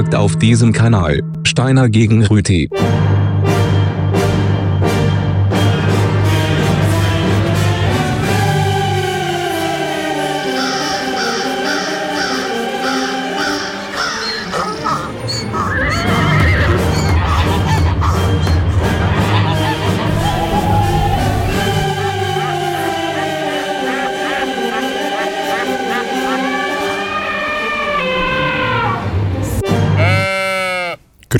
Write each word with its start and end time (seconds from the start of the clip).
folgt 0.00 0.14
auf 0.14 0.36
diesem 0.36 0.72
Kanal. 0.72 1.20
Steiner 1.44 1.90
gegen 1.90 2.24
Rüti. 2.24 2.70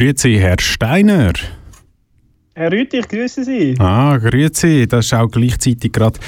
Grüezi, 0.01 0.39
Herr 0.39 0.57
Steiner. 0.59 1.35
Herr 2.55 2.73
Rüthi, 2.73 3.01
ich 3.01 3.09
grüße 3.09 3.45
Sie. 3.45 3.75
Ah, 3.79 4.17
grüezi. 4.17 4.87
Das 4.89 5.13
war 5.13 5.25
auch 5.25 5.31
gleichzeitig 5.31 5.93
gerade 5.93 6.19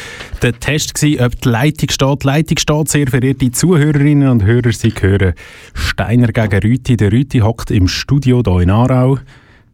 der 0.42 0.52
Test, 0.60 0.92
gewesen, 0.92 1.24
ob 1.24 1.40
die 1.40 1.48
Leitung 1.48 1.88
steht. 1.88 2.22
Die 2.22 2.26
Leitung 2.26 2.58
steht, 2.58 2.88
sehr 2.90 3.06
verehrte 3.06 3.50
Zuhörerinnen 3.50 4.28
und 4.28 4.44
Hörer. 4.44 4.72
Sie 4.72 4.92
hören 5.00 5.32
Steiner 5.72 6.26
gegen 6.26 6.58
Rüthi. 6.58 6.98
Der 6.98 7.12
Rüthi 7.12 7.38
hockt 7.38 7.70
im 7.70 7.88
Studio 7.88 8.42
hier 8.44 8.60
in 8.60 8.68
Aarau. 8.68 9.18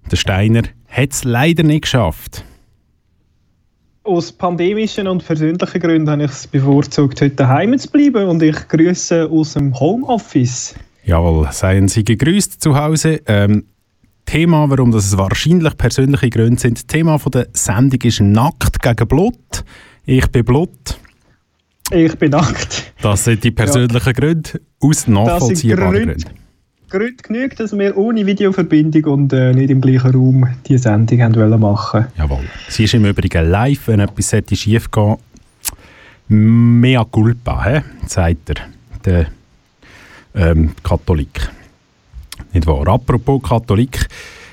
Der 0.08 0.16
Steiner 0.16 0.62
hat 0.86 1.10
es 1.10 1.24
leider 1.24 1.64
nicht 1.64 1.82
geschafft. 1.82 2.44
Aus 4.04 4.30
pandemischen 4.30 5.08
und 5.08 5.26
persönlichen 5.26 5.80
Gründen 5.80 6.08
habe 6.08 6.22
ich 6.22 6.30
es 6.30 6.46
bevorzugt, 6.46 7.20
heute 7.20 7.34
daheim 7.34 7.76
zu 7.76 7.90
bleiben 7.90 8.28
und 8.28 8.44
ich 8.44 8.68
grüße 8.68 9.28
aus 9.28 9.54
dem 9.54 9.74
Homeoffice. 9.74 10.76
Jawohl, 11.02 11.48
seien 11.50 11.88
Sie 11.88 12.04
gegrüßt 12.04 12.62
zu 12.62 12.76
Hause. 12.76 13.22
Ähm, 13.26 13.64
Thema, 14.28 14.68
warum 14.68 14.92
das 14.92 15.16
wahrscheinlich 15.16 15.74
persönliche 15.78 16.28
Gründe 16.28 16.60
sind. 16.60 16.86
Thema 16.86 17.18
von 17.18 17.32
der 17.32 17.48
Sendung 17.54 18.02
ist 18.02 18.20
Nackt 18.20 18.82
gegen 18.82 19.08
Blut. 19.08 19.64
Ich 20.04 20.26
bin 20.26 20.44
Blut. 20.44 20.98
Ich 21.90 22.14
bin 22.18 22.32
nackt. 22.32 22.92
Das 23.00 23.24
sind 23.24 23.42
die 23.42 23.52
persönlichen 23.52 24.04
ja. 24.04 24.12
Gründe 24.12 24.60
aus 24.80 25.08
nachvollziehbaren 25.08 25.92
Gründen. 25.94 26.24
Gründe 26.90 27.22
genug, 27.22 27.56
dass 27.56 27.72
wir 27.72 27.96
ohne 27.96 28.26
Videoverbindung 28.26 29.04
und 29.04 29.32
äh, 29.32 29.54
nicht 29.54 29.70
im 29.70 29.80
gleichen 29.80 30.10
Raum 30.10 30.46
die 30.66 30.76
Sendung 30.76 31.22
haben 31.22 31.34
wollen 31.34 31.58
machen. 31.58 32.08
Jawohl. 32.18 32.44
Sie 32.68 32.84
ist 32.84 32.92
im 32.92 33.06
Übrigen 33.06 33.50
live, 33.50 33.88
wenn 33.88 34.00
etwas 34.00 34.34
schief 34.52 34.90
gehen 34.90 35.16
Mea 36.28 37.02
culpa, 37.10 37.64
he? 37.64 37.80
sagt 38.06 38.50
er, 38.50 38.56
der 39.06 39.26
ähm, 40.34 40.72
Katholik. 40.82 41.48
Nicht 42.52 42.66
wahr? 42.66 42.86
Apropos 42.88 43.42
Katholik, 43.42 44.08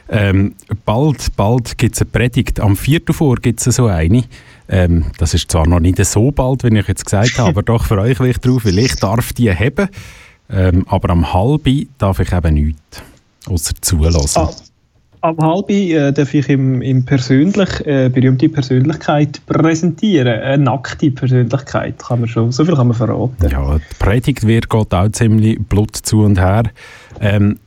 ähm, 0.09 0.53
bald, 0.85 1.35
bald 1.35 1.77
gibt 1.77 1.95
es 1.95 2.01
eine 2.01 2.11
Predigt. 2.11 2.59
Am 2.59 2.75
4. 2.75 3.01
vor 3.11 3.37
gibt 3.37 3.65
es 3.65 3.75
so 3.75 3.87
eine. 3.87 4.23
Ähm, 4.67 5.05
das 5.17 5.33
ist 5.33 5.51
zwar 5.51 5.67
noch 5.67 5.79
nicht 5.79 6.03
so 6.05 6.31
bald, 6.31 6.63
wie 6.63 6.77
ich 6.77 6.87
jetzt 6.87 7.05
gesagt 7.05 7.37
habe, 7.37 7.49
aber 7.49 7.63
doch 7.63 7.89
will 7.89 8.29
ich 8.29 8.37
drauf, 8.37 8.65
weil 8.65 8.79
ich 8.79 8.95
darf 8.95 9.33
die 9.33 9.53
haben. 9.53 9.89
Ähm, 10.49 10.85
aber 10.87 11.09
am 11.09 11.33
halben 11.33 11.89
darf 11.97 12.19
ich 12.19 12.31
eben 12.31 12.53
nichts, 12.53 13.01
außer 13.47 13.73
zulassen. 13.81 14.41
Ah, 14.41 14.51
am 15.21 15.37
halben 15.37 15.73
äh, 15.73 16.13
darf 16.13 16.33
ich 16.35 16.49
im, 16.49 16.83
im 16.83 17.03
persönlich, 17.03 17.85
äh, 17.85 18.09
berühmte 18.09 18.47
Persönlichkeit 18.47 19.43
präsentieren. 19.47 20.27
Eine 20.27 20.63
nackte 20.63 21.09
Persönlichkeit, 21.09 21.97
kann 21.97 22.19
man 22.19 22.29
schon, 22.29 22.51
so 22.51 22.63
viel 22.63 22.75
kann 22.75 22.87
man 22.87 22.97
verraten. 22.97 23.49
Ja, 23.49 23.77
die 23.77 23.95
Predigt 23.97 24.45
wird 24.45 24.69
geht 24.69 24.93
auch 24.93 25.09
ziemlich 25.09 25.59
Blut 25.67 25.95
zu 25.95 26.21
und 26.21 26.39
her. 26.39 26.65
Ähm, 27.19 27.57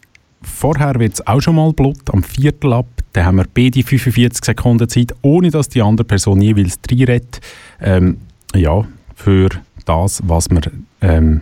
Vorher 0.42 0.98
wird 0.98 1.14
es 1.14 1.26
auch 1.26 1.40
schon 1.40 1.56
mal 1.56 1.72
Blut, 1.72 2.10
am 2.12 2.22
Viertel 2.22 2.72
ab. 2.72 2.86
Dann 3.12 3.24
haben 3.24 3.36
wir 3.36 3.46
beide 3.52 3.82
45 3.82 4.44
Sekunden 4.44 4.88
Zeit, 4.88 5.14
ohne 5.22 5.50
dass 5.50 5.68
die 5.68 5.82
andere 5.82 6.06
Person 6.06 6.40
jeweils 6.40 6.78
reinredet. 6.88 7.40
Ähm, 7.80 8.18
ja, 8.54 8.84
für 9.14 9.48
das, 9.84 10.22
was 10.24 10.50
man 10.50 10.62
ähm, 11.00 11.40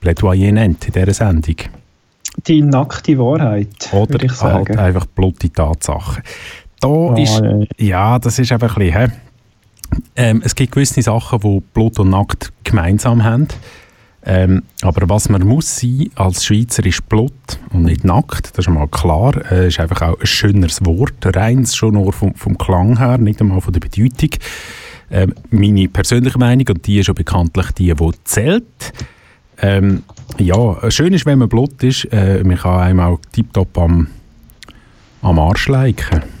Plädoyer 0.00 0.52
nennt 0.52 0.86
in 0.86 0.92
dieser 0.92 1.14
Sendung. 1.14 1.56
Die 2.46 2.62
nackte 2.62 3.18
Wahrheit, 3.18 3.88
Oder 3.92 4.22
ich 4.22 4.32
sagen. 4.32 4.68
halt 4.68 4.78
einfach 4.78 5.06
blutige 5.06 5.52
Tatsachen. 5.52 6.22
Da 6.80 6.88
oh, 6.88 7.14
ist, 7.14 7.42
ja, 7.78 8.18
das 8.18 8.38
ist 8.38 8.52
einfach 8.52 8.76
ein 8.76 8.86
bisschen, 8.86 9.12
ähm, 10.14 10.42
es 10.44 10.54
gibt 10.54 10.72
gewisse 10.72 11.00
Sachen, 11.00 11.40
die 11.40 11.62
Blut 11.72 11.98
und 11.98 12.10
Nackt 12.10 12.52
gemeinsam 12.64 13.24
haben. 13.24 13.48
Ähm, 14.28 14.64
aber 14.82 15.08
was 15.08 15.28
man 15.28 15.46
muss 15.46 15.76
sein 15.76 16.10
als 16.16 16.44
Schweizer 16.44 16.84
ist 16.84 17.08
Blut 17.08 17.32
und 17.72 17.84
nicht 17.84 18.04
nackt, 18.04 18.50
das 18.58 18.66
ist 18.66 18.72
mal 18.72 18.88
klar. 18.88 19.34
Äh, 19.52 19.68
ist 19.68 19.78
einfach 19.78 20.02
auch 20.02 20.18
ein 20.18 20.26
schöneres 20.26 20.84
Wort, 20.84 21.14
reins 21.24 21.76
schon 21.76 21.94
nur 21.94 22.12
vom, 22.12 22.34
vom 22.34 22.58
Klang 22.58 22.98
her, 22.98 23.18
nicht 23.18 23.40
einmal 23.40 23.60
von 23.60 23.72
der 23.72 23.80
Bedeutung. 23.80 24.30
Ähm, 25.12 25.32
meine 25.50 25.88
persönliche 25.88 26.38
Meinung, 26.38 26.66
und 26.68 26.84
die 26.86 26.98
ist 26.98 27.06
ja 27.06 27.12
bekanntlich 27.12 27.70
die, 27.72 27.94
die 27.94 28.10
zählt. 28.24 28.92
Ähm, 29.58 30.02
ja, 30.38 30.90
schön 30.90 31.14
ist, 31.14 31.24
wenn 31.24 31.38
man 31.38 31.48
Blut 31.48 31.80
ist, 31.84 32.06
äh, 32.12 32.42
man 32.42 32.56
kann 32.56 32.80
einem 32.80 33.00
auch 33.00 33.20
tiptop 33.30 33.78
am, 33.78 34.08
am 35.22 35.38
Arsch 35.38 35.68
liken. 35.68 36.35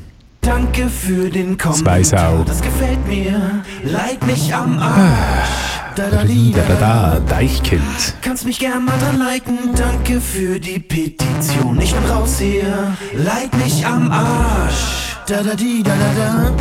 Danke 0.46 0.88
für 0.88 1.28
den 1.28 1.58
Kommentar, 1.58 2.44
das 2.46 2.62
gefällt 2.62 3.04
mir. 3.08 3.64
Like 3.82 4.24
mich 4.24 4.54
am 4.54 4.78
Arsch. 4.78 5.48
Da 5.96 6.08
da 6.08 6.22
da 6.22 6.62
da 6.68 6.74
da, 6.76 7.20
Deichkind. 7.28 8.14
Kannst 8.22 8.46
mich 8.46 8.60
gern 8.60 8.84
mal 8.84 8.96
dran 8.96 9.18
liken. 9.18 9.74
Danke 9.74 10.20
für 10.20 10.60
die 10.60 10.78
Petition. 10.78 11.80
Ich 11.80 11.92
bin 11.92 12.04
raus 12.08 12.38
hier. 12.38 12.96
Like 13.12 13.52
mich 13.56 13.84
am 13.84 14.08
Arsch. 14.12 15.16
Da 15.26 15.42
da 15.42 15.56
di 15.56 15.82
da 15.82 15.90
da 15.90 16.12
da. 16.16 16.52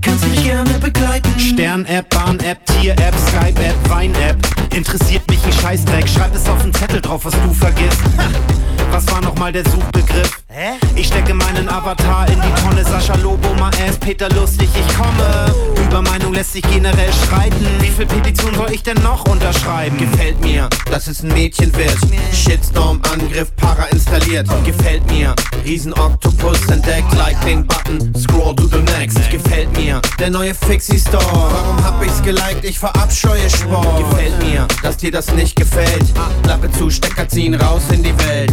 Kannst 0.00 0.28
mich 0.28 0.44
gerne 0.44 0.70
begleiten. 0.74 1.36
Stern-App, 1.36 2.08
Bahn-App, 2.10 2.64
Tier-App, 2.66 3.14
Skype-App, 3.26 3.90
Wein-App. 3.90 4.36
Interessiert 4.72 5.28
mich 5.28 5.44
ein 5.44 5.52
Scheißdreck. 5.52 6.08
Schreib 6.08 6.32
es 6.32 6.48
auf 6.48 6.62
den 6.62 6.72
Zettel 6.72 7.00
drauf, 7.00 7.24
was 7.24 7.32
du 7.32 7.52
vergisst. 7.52 8.00
Was 8.92 9.10
war 9.10 9.20
nochmal 9.20 9.50
der 9.50 9.64
Suchbegriff? 9.64 10.43
Hä? 10.56 10.78
Ich 10.94 11.08
stecke 11.08 11.34
meinen 11.34 11.68
Avatar 11.68 12.28
in 12.28 12.40
die 12.40 12.62
Tonne. 12.62 12.84
Sascha 12.84 13.16
Lobo, 13.16 13.52
Maes, 13.54 13.96
Peter 13.98 14.28
Lustig, 14.28 14.68
ich 14.72 14.96
komme. 14.96 15.52
Über 15.84 16.00
Meinung 16.00 16.32
lässt 16.32 16.52
sich 16.52 16.62
generell 16.62 17.12
streiten. 17.26 17.66
Wie 17.80 17.88
viel 17.88 18.06
Petition 18.06 18.54
soll 18.54 18.70
ich 18.70 18.84
denn 18.84 18.96
noch 19.02 19.24
unterschreiben? 19.28 19.98
Gefällt 19.98 20.40
mir, 20.42 20.68
dass 20.92 21.08
es 21.08 21.24
ein 21.24 21.32
Mädchen 21.32 21.74
wird. 21.74 21.96
Shitstorm, 22.32 23.00
Angriff, 23.12 23.48
Para 23.56 23.86
installiert. 23.86 24.46
Gefällt 24.64 25.04
mir, 25.10 25.34
Riesen 25.64 25.92
Octopus 25.92 26.64
entdeckt. 26.68 27.12
Like 27.16 27.40
den 27.44 27.66
Button, 27.66 28.14
scroll 28.16 28.54
to 28.54 28.68
the 28.68 28.82
next. 28.96 29.28
Gefällt 29.32 29.76
mir, 29.76 30.00
der 30.20 30.30
neue 30.30 30.54
Fixie 30.54 31.00
Store. 31.00 31.24
Warum 31.32 31.84
hab 31.84 32.00
ich's 32.00 32.22
geliked? 32.22 32.62
Ich 32.62 32.78
verabscheue 32.78 33.50
Sport. 33.50 33.98
Gefällt 33.98 34.40
mir, 34.40 34.68
dass 34.84 34.98
dir 34.98 35.10
das 35.10 35.32
nicht 35.32 35.56
gefällt. 35.56 36.04
Klappe 36.44 36.70
zu, 36.70 36.90
Stecker 36.90 37.28
ziehen, 37.28 37.54
raus 37.54 37.82
in 37.90 38.04
die 38.04 38.16
Welt. 38.18 38.52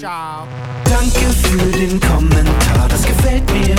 Ciao. 0.00 0.48
Danke 1.06 1.30
für 1.30 1.78
den 1.78 2.00
Kommentar, 2.00 2.88
das 2.88 3.02
gefällt 3.02 3.44
mir. 3.52 3.76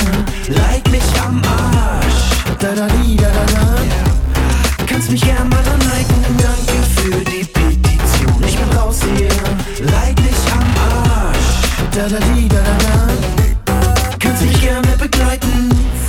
Like 0.47 0.89
mich 0.89 1.03
am 1.21 1.41
Arsch. 1.43 2.55
Da 2.57 2.73
da 2.73 2.87
di, 2.87 3.17
da 3.17 3.27
da 3.27 3.45
da. 3.53 4.85
Kannst 4.85 5.11
mich 5.11 5.21
gern 5.21 5.49
mal 5.49 5.61
dran 5.61 5.81
liken. 5.81 6.23
Danke 6.37 6.83
für 6.95 7.25
die 7.25 7.43
Petition. 7.43 8.43
Ich 8.47 8.57
bin 8.57 8.77
raus 8.77 8.99
hier. 9.01 9.27
Like 9.91 10.17
mich 10.21 10.53
am 10.53 11.27
Arsch. 11.27 11.37
Da 11.91 12.07
da 12.07 12.33
di, 12.33 12.47
da 12.47 12.55
da 12.55 12.97
da. 12.97 13.06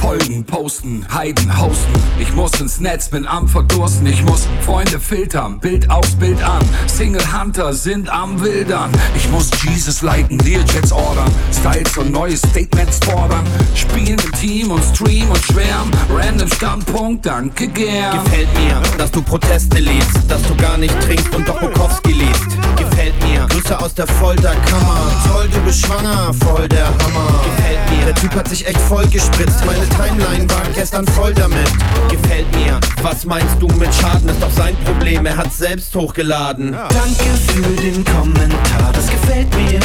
Folgen, 0.08 0.42
posten, 0.42 1.06
Heiden, 1.12 1.54
hosten. 1.60 1.92
Ich 2.18 2.32
muss 2.32 2.58
ins 2.62 2.80
Netz, 2.80 3.10
bin 3.10 3.26
am 3.26 3.46
Verdursten. 3.46 4.06
Ich 4.06 4.24
muss 4.24 4.46
Freunde 4.64 4.98
filtern, 4.98 5.60
Bild 5.60 5.90
aus, 5.90 6.12
Bild 6.12 6.42
an. 6.42 6.64
Single 6.86 7.20
Hunter 7.30 7.74
sind 7.74 8.08
am 8.08 8.40
Wildern. 8.42 8.90
Ich 9.14 9.28
muss 9.28 9.50
Jesus 9.62 10.00
liken, 10.00 10.38
Learjets 10.38 10.92
ordern. 10.92 11.30
Styles 11.52 11.94
und 11.98 12.10
neue 12.10 12.38
Statements 12.38 13.00
fordern. 13.04 13.44
Spielen 13.74 14.18
im 14.18 14.32
Team 14.32 14.70
und 14.70 14.82
stream 14.82 15.28
und 15.28 15.44
schwärmen. 15.44 15.92
Random 16.10 16.50
Standpunkt, 16.52 17.26
danke 17.26 17.68
gern. 17.68 18.24
Gefällt 18.24 18.48
mir, 18.54 18.80
dass 18.96 19.10
du 19.10 19.20
Proteste 19.20 19.78
liest. 19.78 20.22
Dass 20.26 20.40
du 20.44 20.56
gar 20.56 20.78
nicht 20.78 20.98
trinkst 21.02 21.34
und 21.34 21.46
doch 21.46 21.60
Bukowski 21.60 22.12
liest. 22.12 22.56
Gefällt 22.76 23.14
mir, 23.24 23.46
Grüße 23.46 23.78
aus 23.78 23.92
der 23.92 24.06
Folterkammer. 24.06 25.12
Toll, 25.30 25.48
du 25.52 25.60
bist 25.60 25.84
schwanger, 25.84 26.32
voll 26.32 26.66
der 26.66 26.86
Hammer. 26.86 27.42
Gefällt 27.44 27.90
mir, 27.90 28.06
der 28.06 28.14
Typ 28.14 28.34
hat 28.34 28.48
sich 28.48 28.66
echt 28.66 28.80
voll 28.80 29.06
gespritzt. 29.08 29.66
Meine 29.66 29.86
Timeline 29.98 30.48
war 30.48 30.62
gestern 30.74 31.04
voll 31.08 31.34
damit. 31.34 31.68
Gefällt 32.08 32.46
mir. 32.54 32.78
Was 33.02 33.24
meinst 33.24 33.56
du 33.58 33.66
mit 33.66 33.92
Schaden? 33.92 34.28
Ist 34.28 34.40
doch 34.40 34.52
sein 34.52 34.76
Problem, 34.84 35.26
er 35.26 35.36
hat 35.36 35.52
selbst 35.52 35.92
hochgeladen. 35.92 36.72
Ja. 36.72 36.88
Danke 36.88 37.36
für 37.46 37.82
den 37.82 38.04
Kommentar, 38.04 38.92
das 38.92 39.08
gefällt 39.08 39.52
mir. 39.56 39.80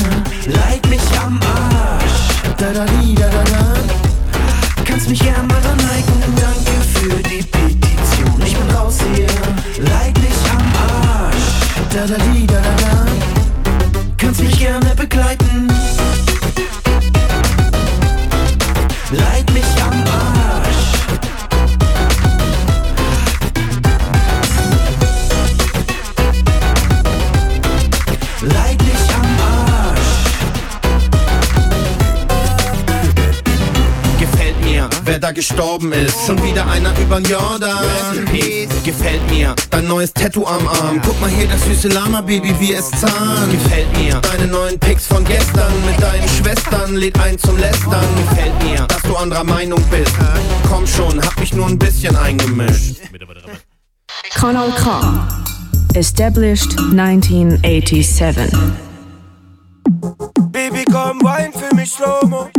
Like 0.54 0.88
mich 0.88 1.02
am 1.20 1.40
Arsch. 1.42 2.54
Da 2.58 2.72
da 2.72 2.86
di, 2.86 3.16
da 3.16 3.28
da 3.28 3.44
da. 3.44 4.84
Kannst 4.86 5.10
mich 5.10 5.20
gern 5.20 5.48
mal 5.48 5.60
dran 5.62 5.80
liken. 5.80 6.24
Danke 6.36 6.72
für 6.94 7.24
die 7.24 7.42
Petition. 7.42 8.42
Ich 8.46 8.56
bin 8.56 8.76
raus 8.76 8.98
hier. 9.16 9.26
Like 9.84 10.16
mich 10.20 10.52
am 10.52 11.26
Arsch. 11.26 11.36
Da 11.92 12.06
da 12.06 12.24
di, 12.32 12.46
da 12.46 12.54
da 12.54 12.76
da. 12.82 13.06
Kannst 14.18 14.42
mich 14.42 14.60
gerne 14.60 14.94
begleiten. 14.96 15.68
Wer 35.06 35.20
da 35.20 35.32
gestorben 35.32 35.92
ist. 35.94 36.26
Schon 36.26 36.42
wieder 36.44 36.68
einer 36.68 36.98
übern 37.00 37.24
Jordan. 37.24 37.84
Gefällt 38.84 39.30
mir, 39.30 39.56
dein 39.70 39.88
neues 39.88 40.14
Tattoo 40.14 40.46
am 40.46 40.68
Arm. 40.68 41.02
Guck 41.06 41.20
mal 41.22 41.30
hier, 41.30 41.48
das 41.48 41.64
süße 41.66 41.88
Lama-Baby, 41.90 42.56
wie 42.60 42.74
es 42.74 42.90
zahnt. 42.92 43.52
Gefällt 43.52 43.98
mir, 43.98 44.20
deine 44.22 44.48
neuen 44.48 44.80
Pics 44.80 45.08
von 45.08 45.24
gestern. 45.24 45.74
Mit 45.86 46.02
deinen 46.02 46.28
Schwestern, 46.30 46.96
lädt 46.96 47.20
ein 47.20 47.38
zum 47.38 47.58
Lästern. 47.58 48.06
Gefällt 48.30 48.64
mir, 48.64 48.86
dass 48.88 49.02
du 49.04 49.16
anderer 49.16 49.44
Meinung 49.44 49.82
bist. 49.90 50.14
Komm 50.70 50.86
schon, 50.88 51.22
hab 51.22 51.40
mich 51.40 51.54
nur 51.54 51.68
ein 51.68 51.80
bisschen 51.80 52.16
eingemischt. 52.16 52.98
Kanal 54.34 54.72
K. 54.72 55.28
Established 55.94 56.78
1987. 56.80 58.52
Baby, 60.52 60.86
komm, 60.92 61.22
wein 61.24 61.52
für 61.54 61.76
mich 61.76 61.92
Slow-Mo. 61.92 62.50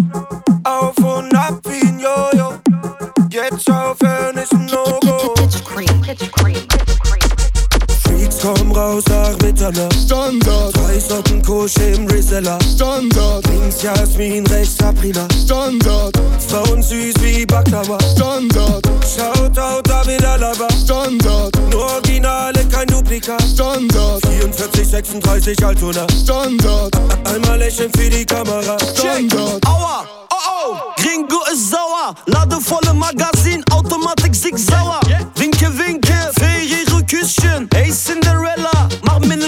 Komm 8.45 8.73
raus 8.73 9.05
nach 9.09 9.37
Mitternacht. 9.39 9.95
Standard. 10.05 10.77
Drei 10.77 11.01
Socken 11.01 11.43
Kusch 11.43 11.77
im 11.79 12.07
Reseller. 12.07 12.59
Standard. 12.75 13.47
Links 13.49 13.83
Jasmin, 13.83 14.47
rechts 14.49 14.77
Sabrina. 14.77 15.27
Standard. 15.45 16.15
Frauen 16.49 16.83
süß 16.83 17.15
wie 17.21 17.47
Baklava. 17.47 17.99
Standard. 18.15 18.85
Shoutout 19.03 19.83
David 19.85 20.25
Alaba. 20.25 20.69
Standard. 20.85 21.53
Nur 21.71 21.85
Originale, 21.85 22.65
kein 22.71 22.87
Duplikat. 22.87 23.43
Standard. 23.43 24.21
44, 24.27 24.89
36 24.89 25.65
Altona. 25.65 26.07
Standard. 26.23 26.93
Einmal 27.25 27.59
lächeln 27.59 27.91
für 27.97 28.11
die 28.11 28.27
Kamera. 28.27 28.77
Standard. 28.95 29.67
Aua, 29.67 30.05
oh 30.31 30.37
oh, 30.65 30.77
Gringo 30.97 31.41
ist 31.53 31.71
sauer. 31.71 32.15
Ladevolle 32.27 32.93
Magazin, 32.95 33.65
Automatik 33.71 34.35
sig 34.35 34.57
sauer. 34.59 35.01
Winke, 35.37 35.67
winke, 35.79 36.31
für 36.39 36.63
ihre 36.63 37.05
Küsschen. 37.05 37.69
Hey 37.75 37.91
Cinderella, 37.93 38.24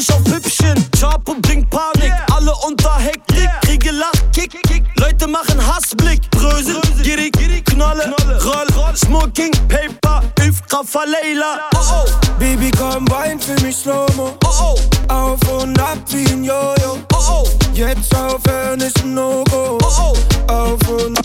nicht 0.07 0.13
auf 0.13 0.33
Hübschen. 0.35 0.91
Chapo 0.99 1.35
bringt 1.43 1.69
Panik, 1.71 2.13
alle 2.33 2.53
unter 2.67 2.97
Hektik. 2.99 3.49
Kriege 3.63 3.91
Lach, 3.93 4.13
Kick, 4.33 4.51
Kick. 4.63 4.85
Leute 4.97 5.27
machen 5.27 5.65
Hassblick. 5.67 6.21
Brösel, 6.31 6.81
gierig, 7.03 7.65
Knolle, 7.65 8.15
Roll, 8.45 8.97
Smoking, 8.97 9.51
Paper, 9.69 10.23
Üfra, 10.41 11.05
Leila. 11.05 11.61
Oh 11.75 11.79
oh, 11.93 12.05
Baby, 12.39 12.71
komm, 12.77 13.09
wein 13.11 13.41
für 13.41 13.61
mich 13.63 13.77
Slow-Mo. 13.77 14.37
oh 14.45 14.75
oh, 15.09 15.13
Auf 15.13 15.41
und 15.63 15.79
ab 15.81 15.99
wie 16.11 16.27
ein 16.27 16.45
Jojo. 16.45 16.99
oh 17.15 17.17
oh, 17.29 17.45
Jetzt 17.75 18.15
aufhören 18.15 18.81
ist 18.81 18.99
ein 19.03 19.15
No-Go. 19.15 19.79
oh 19.83 20.13
oh. 20.49 20.53
Auf 20.53 20.89
und 20.89 21.19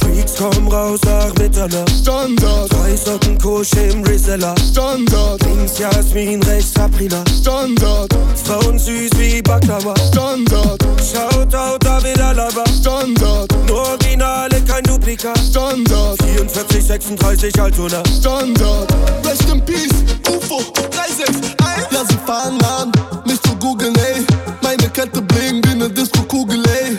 Freaks, 0.00 0.34
komm 0.38 0.68
raus 0.68 1.00
nach 1.04 1.34
Mitternacht. 1.34 1.90
Standard. 1.90 2.72
Drei 2.72 2.96
Socken 2.96 3.38
Kusch 3.38 3.72
im 3.74 4.02
Reseller. 4.04 4.54
Standard. 4.70 5.42
Links 5.44 5.78
Jasmin, 5.78 6.42
rechts 6.42 6.74
Sabrina. 6.74 7.22
Standard. 7.40 8.14
Frauen 8.44 8.78
süß 8.78 9.10
wie 9.18 9.42
Baklava. 9.42 9.94
Standard. 10.08 10.82
Shoutout 11.00 11.78
David 11.80 12.20
Alaba. 12.20 12.64
Standard. 12.80 13.48
Nur 13.66 13.88
Originale, 13.88 14.60
kein 14.66 14.82
Duplikat. 14.84 15.38
Standard. 15.38 16.22
44, 16.22 16.84
36 16.84 17.60
Altona. 17.60 18.02
Standard. 18.18 18.92
Rest 19.24 19.48
in 19.52 19.60
Peace, 19.64 19.88
UFO 20.28 20.62
361. 20.90 21.56
Ja, 21.90 22.04
sie 22.08 22.18
fahren 22.26 22.58
an, 22.62 22.92
nicht 23.26 23.44
zu 23.46 23.54
googeln, 23.56 23.94
ey. 23.96 24.24
Meine 24.62 24.88
Kette 24.90 25.20
bling 25.22 25.62
wie 25.64 25.74
ne 25.74 25.88
Disco-Kugel, 25.90 26.62
ey. 26.66 26.96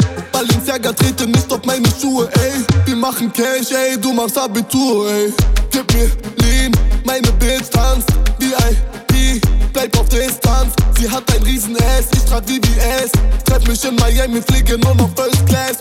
Balenciaga 0.69 0.93
trete 0.93 1.25
nicht 1.25 1.51
auf 1.51 1.65
meine 1.65 1.87
Schuhe, 1.99 2.29
ey. 2.33 2.63
Wir 2.85 2.95
machen 2.95 3.33
Cash, 3.33 3.71
ey, 3.71 3.99
du 3.99 4.13
machst 4.13 4.37
Abitur, 4.37 5.09
ey. 5.09 5.33
Gib 5.71 5.91
mir 5.93 6.11
Lean, 6.37 6.71
meine 7.05 7.31
Bitch 7.33 7.71
tanzt, 7.71 8.09
VIP, 8.37 9.41
bleib 9.73 9.97
auf 9.97 10.07
Distanz. 10.09 10.73
Sie 10.99 11.09
hat 11.09 11.23
ein 11.33 11.41
riesen 11.41 11.75
Ass, 11.77 12.05
ich 12.13 12.23
trag 12.23 12.43
VVS. 12.45 13.11
Treff 13.45 13.67
mich 13.67 13.83
in 13.83 13.95
Miami, 13.95 14.41
fliege 14.43 14.77
nur 14.77 14.93
noch 14.93 15.09
First 15.15 15.43
Class. 15.47 15.77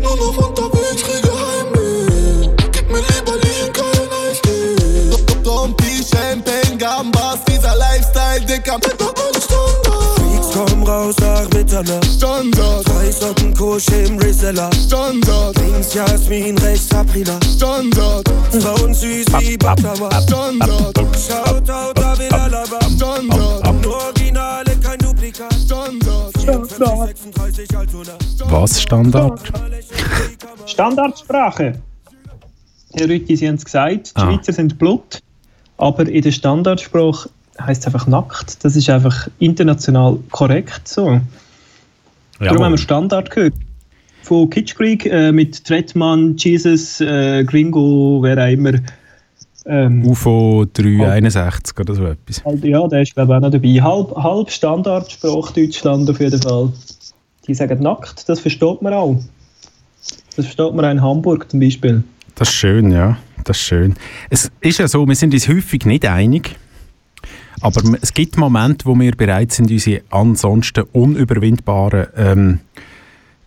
Nur 0.00 0.16
noch 0.16 0.36
unterwegs, 0.48 1.02
kriege 1.02 1.32
Heimweh. 1.32 2.48
Gib 2.70 2.88
mir 2.90 3.00
lieber 3.00 3.36
Lean, 3.42 3.72
kein 3.72 4.08
Eisdee. 4.30 5.42
Dompi, 5.42 6.04
Champagne, 6.04 6.76
Gambas, 6.78 7.40
dieser 7.48 7.74
Lifestyle, 7.74 8.40
Dicker, 8.42 8.76
mit 8.76 9.00
alle 9.00 9.40
Standard. 9.42 10.16
Freaks, 10.16 10.48
komm 10.54 10.84
raus 10.84 11.16
nach 11.20 11.48
Mitternacht. 11.50 12.06
Standard, 12.16 12.89
Drei 13.60 13.78
Socken 13.78 13.78
Kusch 13.78 13.88
im 13.88 14.18
Reseller. 14.18 14.70
Standard, 14.72 15.56
Links 15.58 15.92
Jasmin, 15.92 16.56
rechts 16.58 16.88
Sabrina. 16.88 17.38
Standard, 17.56 18.26
Frauen 18.58 18.94
süß 18.94 19.26
wie 19.38 19.56
Baklava. 19.58 20.10
Standard, 20.22 20.96
Shoutout 20.96 21.92
David 21.94 22.32
Alaba. 22.32 22.78
Standard, 22.96 23.82
Nur 23.82 23.96
Originale, 23.96 24.76
kein 24.82 24.98
Duplikat. 24.98 25.52
Standard. 25.54 26.32
44, 26.38 27.16
36 27.34 27.76
Altona. 27.76 28.12
Was 28.48 28.80
Standard? 28.80 29.52
Standardsprache. 30.66 31.74
Herr 32.94 33.08
Rütti, 33.08 33.36
Sie 33.36 33.46
haben 33.46 33.56
es 33.56 33.64
gesagt, 33.64 34.12
die 34.16 34.20
Ah. 34.20 34.32
Schweizer 34.32 34.52
sind 34.54 34.78
Blut, 34.78 35.20
aber 35.76 36.08
in 36.08 36.22
der 36.22 36.32
Standardsprache 36.32 37.28
heißt 37.60 37.82
es 37.82 37.86
einfach 37.86 38.06
nackt. 38.06 38.64
Das 38.64 38.74
ist 38.74 38.88
einfach 38.88 39.28
international 39.38 40.18
korrekt 40.30 40.88
so. 40.88 41.20
Darum 42.48 42.64
haben 42.64 42.72
wir 42.72 42.78
Standard 42.78 43.30
gehört. 43.30 43.54
Von 44.22 44.48
Kitsch 44.50 44.74
Creek 44.74 45.06
äh, 45.06 45.32
mit 45.32 45.64
Tretman, 45.64 46.36
Jesus, 46.36 47.00
äh, 47.00 47.44
Gringo, 47.44 48.20
wer 48.22 48.38
auch 48.38 48.50
immer. 48.50 48.72
Ähm, 49.66 50.06
UFO 50.06 50.64
361 50.72 51.78
oder 51.78 51.94
so 51.94 52.06
etwas. 52.06 52.42
halt, 52.44 52.64
ja, 52.64 52.86
der 52.88 53.02
ist 53.02 53.14
glaube 53.14 53.32
ich 53.32 53.36
auch 53.36 53.40
noch 53.40 53.50
dabei. 53.50 53.82
Halb, 53.82 54.16
halb 54.16 54.50
Standardsprache 54.50 55.52
Deutschland 55.54 56.08
auf 56.08 56.18
jeden 56.18 56.40
Fall. 56.40 56.72
Die 57.46 57.54
sagen 57.54 57.82
nackt, 57.82 58.28
das 58.28 58.40
versteht 58.40 58.80
man 58.80 58.94
auch. 58.94 59.20
Das 60.36 60.46
versteht 60.46 60.74
man 60.74 60.84
auch 60.84 60.90
in 60.90 61.02
Hamburg 61.02 61.50
zum 61.50 61.60
Beispiel. 61.60 62.02
Das 62.36 62.48
ist 62.48 62.54
schön, 62.54 62.90
ja. 62.90 63.18
Das 63.44 63.58
ist 63.58 63.64
schön. 63.64 63.94
Es 64.30 64.50
ist 64.60 64.78
ja 64.78 64.88
so, 64.88 65.06
wir 65.06 65.14
sind 65.14 65.34
uns 65.34 65.48
häufig 65.48 65.84
nicht 65.84 66.06
einig. 66.06 66.56
Aber 67.60 67.82
es 68.00 68.14
gibt 68.14 68.38
Momente, 68.38 68.86
wo 68.86 68.98
wir 68.98 69.12
bereit 69.12 69.52
sind, 69.52 69.70
unsere 69.70 70.02
ansonsten 70.10 70.84
unüberwindbaren 70.92 72.06
ähm, 72.16 72.58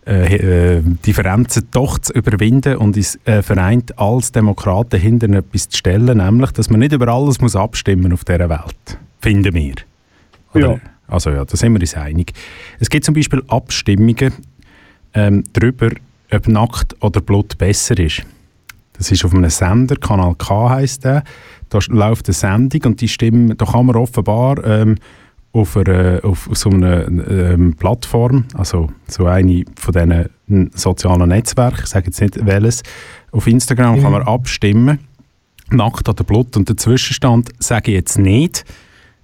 äh, 0.06 0.76
äh, 0.76 0.82
Differenzen 1.06 1.68
doch 1.70 1.98
zu 1.98 2.12
überwinden 2.12 2.76
und 2.76 2.96
uns 2.96 3.18
äh, 3.24 3.42
vereint 3.42 3.98
als 3.98 4.32
Demokraten 4.32 5.00
hinter 5.00 5.30
etwas 5.30 5.70
zu 5.70 5.78
stellen, 5.78 6.18
nämlich, 6.18 6.50
dass 6.52 6.68
man 6.68 6.80
nicht 6.80 6.92
über 6.92 7.08
alles 7.08 7.40
muss 7.40 7.56
abstimmen 7.56 8.12
auf 8.12 8.24
dieser 8.24 8.50
Welt. 8.50 8.98
Finden 9.20 9.54
wir. 9.54 9.74
Oder? 10.52 10.72
Ja. 10.72 10.80
Also 11.08 11.30
ja, 11.30 11.44
da 11.44 11.56
sind 11.56 11.72
wir 11.72 11.80
uns 11.80 11.94
einig. 11.94 12.32
Es 12.78 12.90
gibt 12.90 13.04
zum 13.04 13.14
Beispiel 13.14 13.42
Abstimmungen 13.48 14.34
ähm, 15.14 15.44
darüber, 15.52 15.90
ob 16.30 16.48
Nackt 16.48 17.02
oder 17.02 17.20
Blut 17.20 17.56
besser 17.56 17.98
ist. 17.98 18.24
Das 18.92 19.10
ist 19.10 19.24
auf 19.24 19.34
einem 19.34 19.50
Sender, 19.50 19.96
Kanal 19.96 20.34
K 20.36 20.70
heisst 20.70 21.04
der. 21.04 21.24
Da 21.74 21.80
läuft 21.88 22.28
eine 22.28 22.34
Sendung 22.34 22.82
und 22.84 23.00
die 23.00 23.08
Stimmen, 23.08 23.56
da 23.56 23.66
kann 23.66 23.86
man 23.86 23.96
offenbar 23.96 24.64
ähm, 24.64 24.94
auf, 25.52 25.76
einer, 25.76 26.20
auf 26.22 26.48
so 26.52 26.70
einer 26.70 27.08
ähm, 27.08 27.74
Plattform, 27.74 28.44
also 28.54 28.92
so 29.08 29.26
eine 29.26 29.64
von 29.74 29.92
diesen 29.92 30.70
sozialen 30.72 31.28
Netzwerken, 31.28 31.80
ich 31.82 31.88
sage 31.88 32.06
jetzt 32.06 32.20
nicht 32.20 32.46
welches, 32.46 32.84
auf 33.32 33.48
Instagram 33.48 34.00
kann 34.00 34.12
man 34.12 34.22
abstimmen, 34.22 35.00
nackt 35.70 36.08
oder 36.08 36.22
Blut. 36.22 36.56
Und 36.56 36.68
der 36.68 36.76
Zwischenstand 36.76 37.50
sage 37.58 37.90
ich 37.90 37.96
jetzt 37.96 38.18
nicht, 38.18 38.64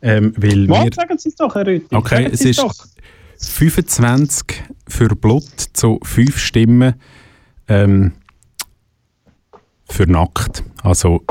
ähm, 0.03 0.35
weil 0.37 0.67
wir... 0.67 0.71
Was? 0.71 0.97
Sagen 0.97 1.19
Sie 1.19 1.29
es 1.29 1.37
doch, 1.37 1.55
Herr 1.55 1.69
Rüthi. 1.69 1.95
Okay, 1.95 2.29
es 2.33 2.41
ist 2.41 2.59
doch. 2.59 2.75
25 3.39 4.65
für 4.89 5.09
Blut 5.15 5.45
zu 5.73 6.01
5 6.03 6.37
Stimmen 6.37 6.95
ähm, 7.69 8.13
für 9.89 10.11
nackt. 10.11 10.65
Also 10.83 11.23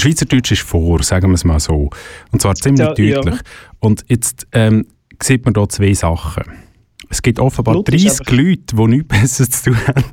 Schweizerdeutsch 0.00 0.52
ist 0.52 0.62
vor, 0.62 1.02
sagen 1.02 1.28
wir 1.30 1.34
es 1.34 1.44
mal 1.44 1.60
so. 1.60 1.90
Und 2.32 2.42
zwar 2.42 2.54
ziemlich 2.54 2.80
Ja, 2.80 2.88
deutlich. 2.88 3.14
ja. 3.34 3.38
Und 3.80 4.04
jetzt 4.08 4.46
ähm, 4.52 4.86
sieht 5.22 5.44
man 5.44 5.54
hier 5.54 5.68
zwei 5.68 5.92
Sachen. 5.94 6.44
Es 7.08 7.22
gibt 7.22 7.38
offenbar 7.38 7.74
Blut 7.74 7.88
ist 7.90 8.04
30 8.04 8.20
einfach- 8.20 8.32
Leute, 8.32 8.76
die 8.76 8.86
nichts 8.96 9.08
Besseres 9.20 9.50
zu 9.50 9.70
tun 9.70 9.78
haben. 9.86 10.04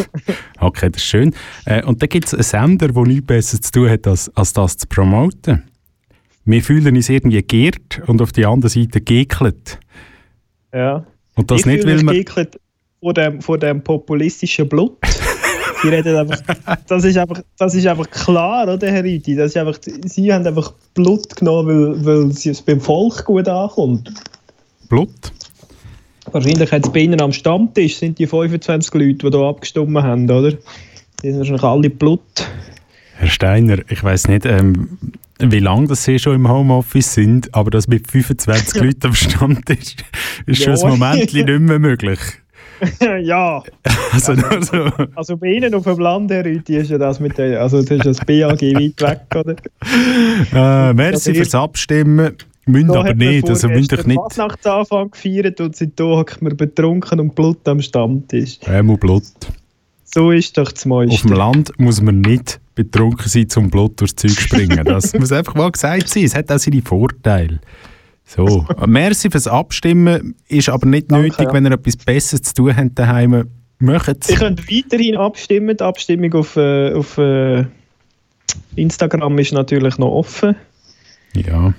okay, 0.60 0.90
das 0.90 1.02
ist 1.02 1.08
schön. 1.08 1.34
Äh, 1.66 1.84
und 1.84 2.02
dann 2.02 2.08
gibt 2.08 2.26
es 2.26 2.34
einen 2.34 2.42
Sender, 2.42 2.88
der 2.88 3.02
nichts 3.04 3.26
Besseres 3.26 3.60
zu 3.60 3.70
tun 3.72 3.90
hat, 3.90 4.06
als, 4.06 4.28
als 4.36 4.52
das 4.52 4.76
zu 4.76 4.86
promoten. 4.88 5.62
Wir 6.44 6.62
fühlen 6.62 6.96
uns 6.96 7.08
irgendwie 7.08 7.42
geehrt 7.42 8.02
und 8.06 8.20
auf 8.20 8.32
die 8.32 8.44
andere 8.44 8.68
Seite 8.70 9.00
geekelt. 9.00 9.78
Ja. 10.74 11.06
Und 11.36 11.50
das 11.50 11.60
ich 11.60 11.66
nicht, 11.66 11.86
weil 11.86 12.02
man... 12.02 12.24
Vor 13.00 13.14
dem, 13.14 13.40
vor 13.40 13.58
dem 13.58 13.82
populistischen 13.82 14.68
Blut. 14.68 14.96
Die 15.82 15.88
reden 15.88 16.16
einfach, 16.16 16.40
das 16.88 17.04
ist 17.04 17.16
einfach, 17.16 17.42
das 17.58 17.74
ist 17.74 17.86
einfach 17.86 18.10
klar, 18.10 18.68
oder, 18.68 18.90
Herr 18.90 19.04
Rüti? 19.04 19.34
Das 19.34 19.52
ist 19.52 19.56
einfach, 19.56 19.78
sie 20.04 20.32
haben 20.32 20.46
einfach 20.46 20.72
Blut 20.94 21.34
genommen, 21.36 22.04
weil, 22.04 22.24
weil 22.24 22.30
es 22.30 22.62
beim 22.62 22.80
Volk 22.80 23.24
gut 23.24 23.48
ankommt. 23.48 24.12
Blut? 24.88 25.32
Wahrscheinlich 26.30 26.70
hat 26.70 26.84
es 26.84 26.92
bei 26.92 27.00
Ihnen 27.00 27.20
am 27.20 27.32
Stammtisch 27.32 27.96
sind 27.96 28.18
die 28.18 28.26
25 28.26 28.94
Leute, 28.94 29.30
die 29.30 29.36
hier 29.36 29.46
abgestimmt 29.46 29.96
haben, 30.02 30.30
oder? 30.30 30.52
Die 30.52 31.30
sind 31.30 31.38
wahrscheinlich 31.38 31.62
alle 31.62 31.90
Blut. 31.90 32.20
Herr 33.16 33.28
Steiner, 33.28 33.78
ich 33.88 34.02
weiß 34.02 34.28
nicht, 34.28 34.46
ähm, 34.46 34.98
wie 35.38 35.58
lange 35.58 35.94
Sie 35.94 36.18
schon 36.18 36.36
im 36.36 36.48
Homeoffice 36.48 37.14
sind, 37.14 37.54
aber 37.54 37.70
das 37.70 37.88
mit 37.88 38.10
25 38.10 38.80
Leuten 38.80 39.06
am 39.06 39.14
Stammtisch 39.14 39.96
ist 40.46 40.62
schon 40.62 40.74
ein 40.74 40.98
Moment 40.98 41.32
nicht 41.32 41.46
mehr 41.46 41.78
möglich. 41.78 42.18
ja. 43.22 43.62
Also, 44.12 44.32
also, 44.32 44.90
also 45.14 45.36
bei 45.36 45.48
Ihnen 45.48 45.74
auf 45.74 45.84
dem 45.84 45.98
Land, 45.98 46.30
Herr 46.30 46.44
Rüti, 46.44 46.76
ist 46.76 46.90
ja 46.90 46.98
das 46.98 47.20
mit 47.20 47.38
der, 47.38 47.60
also 47.60 47.82
das 47.82 47.90
ist 47.90 48.06
das 48.06 48.18
BAG 48.18 48.60
weit 48.60 49.00
weg, 49.00 49.20
oder? 49.34 49.56
Äh, 50.54 50.92
merci 50.94 51.34
fürs 51.34 51.54
Abstimmen. 51.54 52.36
Müssen 52.66 52.88
da 52.88 53.00
aber 53.00 53.14
nicht, 53.14 53.48
also 53.48 53.68
müssen 53.68 53.96
doch 53.96 54.06
nicht... 54.06 54.20
Fasnachtsanfang 54.20 55.10
gefeiert 55.10 55.60
und 55.60 55.74
seitdem 55.74 56.06
hockt 56.06 56.42
man 56.42 56.56
betrunken 56.56 57.20
und 57.20 57.34
Blut 57.34 57.66
am 57.66 57.80
Stammtisch. 57.80 58.60
Einmal 58.66 58.96
Blut. 58.96 59.24
So 60.04 60.30
ist 60.30 60.56
doch 60.58 60.70
das 60.70 60.84
meiste. 60.86 61.14
Auf 61.14 61.22
dem 61.22 61.32
Land 61.32 61.72
muss 61.78 62.00
man 62.00 62.20
nicht 62.20 62.60
betrunken 62.74 63.28
sein, 63.28 63.48
zum 63.48 63.70
Blut 63.70 64.00
durchs 64.00 64.14
Zeug 64.14 64.38
springen. 64.38 64.84
Das 64.84 65.12
muss 65.14 65.32
einfach 65.32 65.54
mal 65.54 65.70
gesagt 65.72 66.08
sein. 66.08 66.24
Es 66.24 66.34
hat 66.34 66.52
auch 66.52 66.58
seine 66.58 66.82
Vorteile. 66.82 67.60
So, 68.34 68.64
merci 68.86 69.30
fürs 69.30 69.46
Abstimmen. 69.46 70.34
Ist 70.48 70.68
aber 70.68 70.86
nicht 70.86 71.10
Danke, 71.10 71.28
nötig, 71.28 71.46
ja. 71.46 71.52
wenn 71.52 71.66
ihr 71.66 71.72
etwas 71.72 71.96
Besseres 71.96 72.42
zu 72.42 72.54
tun 72.54 72.76
habt 72.76 72.98
daheim. 72.98 73.44
Macht 73.78 74.30
Ihr 74.30 74.36
könnt 74.36 74.70
weiterhin 74.70 75.16
abstimmen. 75.16 75.76
Die 75.76 75.84
Abstimmung 75.84 76.32
auf, 76.34 76.56
äh, 76.56 76.94
auf 76.94 77.18
äh, 77.18 77.64
Instagram 78.76 79.38
ist 79.38 79.52
natürlich 79.52 79.98
noch 79.98 80.12
offen. 80.12 80.56
Ja. 81.34 81.72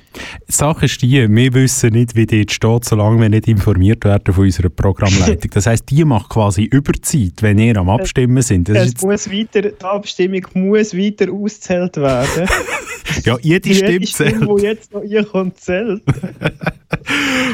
Die 0.47 0.51
Sache 0.51 0.85
ist 0.85 1.01
die, 1.01 1.29
wir 1.29 1.53
wissen 1.53 1.93
nicht, 1.93 2.15
wie 2.15 2.25
dort 2.25 2.51
steht, 2.51 2.85
solange 2.85 3.21
wir 3.21 3.29
nicht 3.29 3.47
informiert 3.47 4.03
werden 4.03 4.33
von 4.33 4.45
unserer 4.45 4.69
Programmleitung. 4.69 5.51
Das 5.53 5.67
heisst, 5.67 5.89
die 5.91 6.03
macht 6.03 6.29
quasi 6.29 6.63
Überzeit, 6.63 7.41
wenn 7.41 7.59
ihr 7.59 7.77
am 7.77 7.89
Abstimmen 7.89 8.41
sind. 8.41 8.69
Das 8.69 8.87
es 8.87 9.01
muss 9.01 9.31
weiter, 9.31 9.61
die 9.61 9.83
Abstimmung 9.83 10.45
muss 10.55 10.95
weiter 10.95 11.31
ausgezählt 11.31 11.97
werden. 11.97 12.49
ja, 13.23 13.37
jede, 13.41 13.69
jede 13.69 13.75
Stimme 13.85 14.05
zählt. 14.05 14.35
Stimme, 14.35 14.55
die 14.55 14.63
jetzt 14.63 14.93
noch 14.93 15.03
ihr 15.03 15.23
kommt, 15.23 15.59
zählt. 15.59 16.01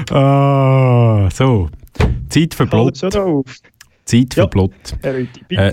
ah, 0.12 1.29
so. 1.34 1.70
Zeit 2.29 2.53
für 2.53 2.65
Blut. 2.65 2.98
Schon 2.98 3.13
auf. 3.15 3.46
Zeit 4.06 4.34
für 4.34 4.41
ja. 4.41 4.46
Blut. 4.46 4.72
Äh, 5.01 5.25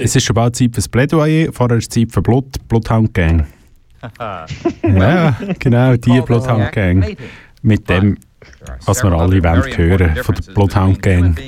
es 0.03 0.17
ist 0.17 0.25
schon 0.25 0.35
bald 0.35 0.57
Zeit 0.57 0.75
fürs 0.75 0.89
Plädoyer, 0.89 1.53
vorher 1.53 1.79
ist 1.79 1.93
Zeit 1.93 2.11
für 2.11 2.21
Blut, 2.21 2.47
Bloodhound 2.69 3.15
Gang 3.15 3.47
ja, 4.83 5.37
genau, 5.59 5.97
die 5.97 6.21
Bloodhound 6.21 6.73
Gang. 6.73 7.17
Mit 7.63 7.89
dem, 7.89 8.19
was 8.85 9.03
wir 9.03 9.13
alle 9.13 9.43
wollen 9.43 9.77
hören 9.77 10.17
von 10.23 10.35
der 10.35 10.53
Bloodhound 10.53 11.03
Gang. 11.03 11.39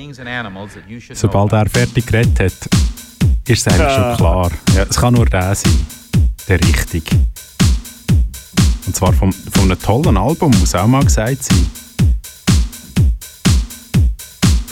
Sobald 1.13 1.53
er 1.53 1.69
fertig 1.69 2.07
geredet 2.07 2.41
hat, 2.41 2.69
ist 3.47 3.67
es 3.67 3.69
eigentlich 3.69 3.93
schon 3.93 4.17
klar. 4.17 4.51
Ja, 4.75 4.85
es 4.89 4.97
kann 4.97 5.15
nur 5.15 5.27
der 5.27 5.55
sein, 5.55 5.73
der 6.49 6.61
richtig. 6.61 7.05
Und 8.87 8.97
zwar 8.97 9.13
von, 9.13 9.33
von 9.33 9.65
einem 9.65 9.79
tollen 9.79 10.17
Album, 10.17 10.51
muss 10.59 10.75
auch 10.75 10.87
mal 10.87 11.05
gesagt 11.05 11.45
sein. 11.45 11.67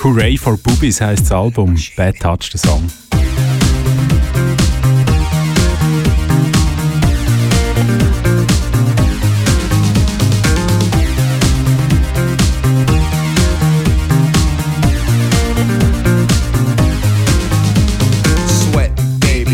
Hooray 0.03 0.39
for 0.39 0.57
Boobies 0.57 1.01
heisst 1.01 1.25
das 1.25 1.33
Album, 1.33 1.77
Bad 1.97 2.19
Touch 2.21 2.51
der 2.51 2.61
Song. 2.61 2.89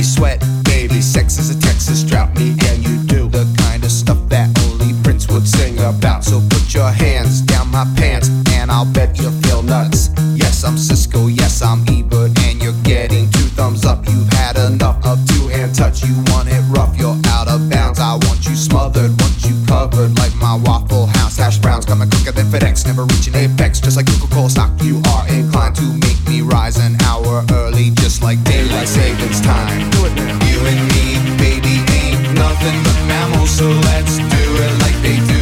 baby 0.03 0.11
sweat, 0.11 0.45
baby 0.65 1.01
sex 1.01 1.39
is 1.39 1.55
a 1.55 1.61
Texas 1.61 2.03
drought. 2.03 2.35
Me 2.35 2.57
and 2.67 2.83
you 2.83 2.99
do 3.07 3.29
the 3.29 3.47
kind 3.63 3.85
of 3.85 3.91
stuff 3.91 4.19
that 4.29 4.51
only 4.67 4.95
Prince 5.05 5.29
would 5.29 5.47
sing 5.47 5.79
about. 5.79 6.25
So 6.25 6.41
put 6.51 6.75
your 6.75 6.91
hands 6.91 7.41
down 7.43 7.71
my 7.71 7.87
pants, 7.97 8.29
and 8.51 8.69
I'll 8.69 8.91
bet 8.93 9.21
you 9.21 9.31
feel 9.43 9.63
nuts. 9.63 10.11
Yes, 10.35 10.65
I'm 10.65 10.77
Cisco, 10.77 11.29
yes, 11.29 11.63
I'm 11.63 11.85
Ebert, 11.87 12.37
and 12.47 12.61
you're 12.61 12.81
getting 12.83 13.31
two 13.31 13.49
thumbs 13.55 13.85
up. 13.85 14.05
You've 14.09 14.29
had 14.33 14.57
enough 14.57 14.99
of 15.07 15.25
two 15.29 15.47
hand 15.49 15.73
touch. 15.73 16.03
You 16.03 16.15
want 16.33 16.49
it 16.49 16.63
rough, 16.75 16.99
you're 16.99 17.19
out 17.29 17.47
of 17.47 17.71
bounds. 17.71 18.01
I 18.01 18.15
want 18.27 18.45
you 18.45 18.57
smothered, 18.57 19.13
want 19.21 19.45
you 19.45 19.55
covered 19.67 20.19
like 20.19 20.35
my 20.35 20.57
waffle 20.57 21.07
house 21.07 21.37
hash 21.37 21.59
browns. 21.59 21.85
Coming 21.87 22.11
quicker 22.11 22.33
than 22.33 22.47
FedEx, 22.47 22.87
never 22.87 23.05
reaching 23.05 23.37
apex. 23.37 23.79
Just 23.79 23.97
like 23.97 24.07
Google 24.07 24.29
Cola 24.35 24.51
stock, 24.51 24.71
you 24.83 25.01
are 25.15 25.29
inclined 25.29 25.77
to 25.77 25.87
make 26.03 26.22
rise 26.43 26.79
an 26.79 27.01
hour 27.03 27.45
early, 27.53 27.91
just 27.91 28.23
like 28.23 28.43
daylight 28.45 28.89
savings 28.89 29.41
time. 29.41 29.91
Do 29.91 30.07
it 30.07 30.15
now. 30.15 30.39
You 30.47 30.59
and 30.67 30.83
me, 30.93 31.37
baby, 31.39 31.75
ain't 31.93 32.35
nothing 32.35 32.79
but 32.83 32.99
mammals, 33.07 33.51
so 33.51 33.69
let's 33.69 34.17
do 34.19 34.45
it 34.65 34.73
like 34.83 34.99
they 35.03 35.19
do. 35.33 35.42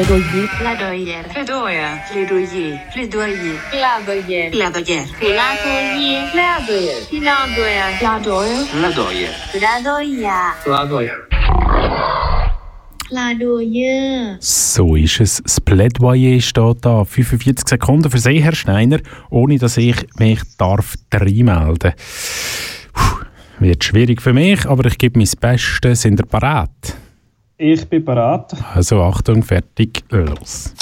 Plädoyer. 0.00 0.48
Plädoyer. 0.58 1.24
Plädoyer. 1.28 2.00
Plädoyer. 2.10 2.80
Plädoyer. 2.90 3.58
Plädoyer. 3.70 4.50
Plädoyer. 4.50 5.04
Plädoyer. 5.18 5.50
Plädoyer. 6.30 7.84
Plädoyer. 7.98 8.64
Plädoyer. 8.72 9.28
Plädoyer. 9.52 10.54
Plädoyer. 10.64 11.16
Plädoyer. 13.10 14.36
So 14.40 14.96
ist 14.96 15.20
es. 15.20 15.42
Das 15.42 15.60
Plädoyer 15.60 16.40
steht 16.40 16.78
da. 16.80 17.04
45 17.04 17.68
Sekunden 17.68 18.10
für 18.10 18.18
Sie, 18.18 18.42
Herr 18.42 18.54
Steiner, 18.54 19.00
ohne 19.28 19.58
dass 19.58 19.76
ich 19.76 20.06
mich 20.18 20.40
darf 20.56 20.94
reinmelden 21.12 21.76
darf. 21.78 21.94
Wird 23.58 23.84
schwierig 23.84 24.22
für 24.22 24.32
mich, 24.32 24.64
aber 24.64 24.86
ich 24.86 24.96
gebe 24.96 25.18
mein 25.18 25.28
Bestes. 25.38 26.00
Sind 26.00 26.20
ihr 26.20 26.26
parat? 26.26 26.70
Ich 27.62 27.86
bin 27.86 28.02
parat. 28.02 28.54
Also 28.74 29.02
Achtung, 29.02 29.42
fertig, 29.42 30.02
los. 30.08 30.72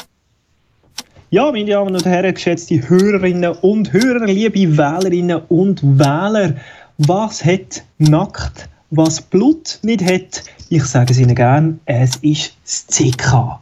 Ja, 1.31 1.51
meine 1.51 1.69
Damen 1.69 1.93
und 1.93 2.07
Herren, 2.07 2.33
geschätzte 2.33 2.89
Hörerinnen 2.89 3.51
und 3.63 3.93
Hörer, 3.93 4.27
liebe 4.27 4.79
Wählerinnen 4.79 5.43
und 5.49 5.83
Wähler, 5.83 6.55
was 6.99 7.45
hat 7.45 7.83
nackt, 7.99 8.69
was 8.91 9.21
Blut 9.21 9.81
nicht 9.83 10.05
hat? 10.05 10.45
Ich 10.69 10.85
sage 10.85 11.11
es 11.11 11.19
Ihnen 11.19 11.35
gern, 11.35 11.81
es 11.87 12.15
ist 12.19 12.57
das 12.63 12.87
CK. 12.87 13.59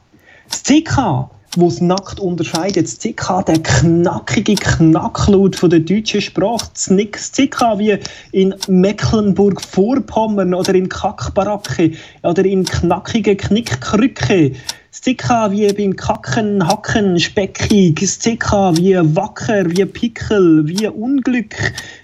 Das 0.50 0.62
CK, 0.62 1.30
wo 1.56 1.68
es 1.68 1.80
nackt 1.80 2.20
unterscheidet. 2.20 2.86
Das 2.86 2.98
CK, 2.98 3.44
der 3.46 3.62
knackige 3.62 4.54
Knacklaut 4.54 5.56
von 5.56 5.70
der 5.70 5.80
deutschen 5.80 6.20
Sprache. 6.20 6.68
Das 6.72 7.32
CK 7.32 7.78
wie 7.78 7.98
in 8.32 8.54
Mecklenburg-Vorpommern 8.68 10.54
oder 10.54 10.74
in 10.74 10.88
Kackbaracke 10.88 11.92
oder 12.22 12.44
in 12.44 12.64
knackige 12.64 13.36
Knickkrücke. 13.36 14.52
Das 14.90 15.00
CK 15.00 15.50
wie 15.50 15.72
beim 15.72 15.94
Kacken, 15.94 16.66
Hacken, 16.66 17.20
speckig. 17.20 18.00
Das 18.00 18.18
CK 18.18 18.76
wie 18.76 18.96
wacker, 19.16 19.70
wie 19.70 19.84
Pickel, 19.84 20.66
wie 20.66 20.86
Unglück, 20.88 21.54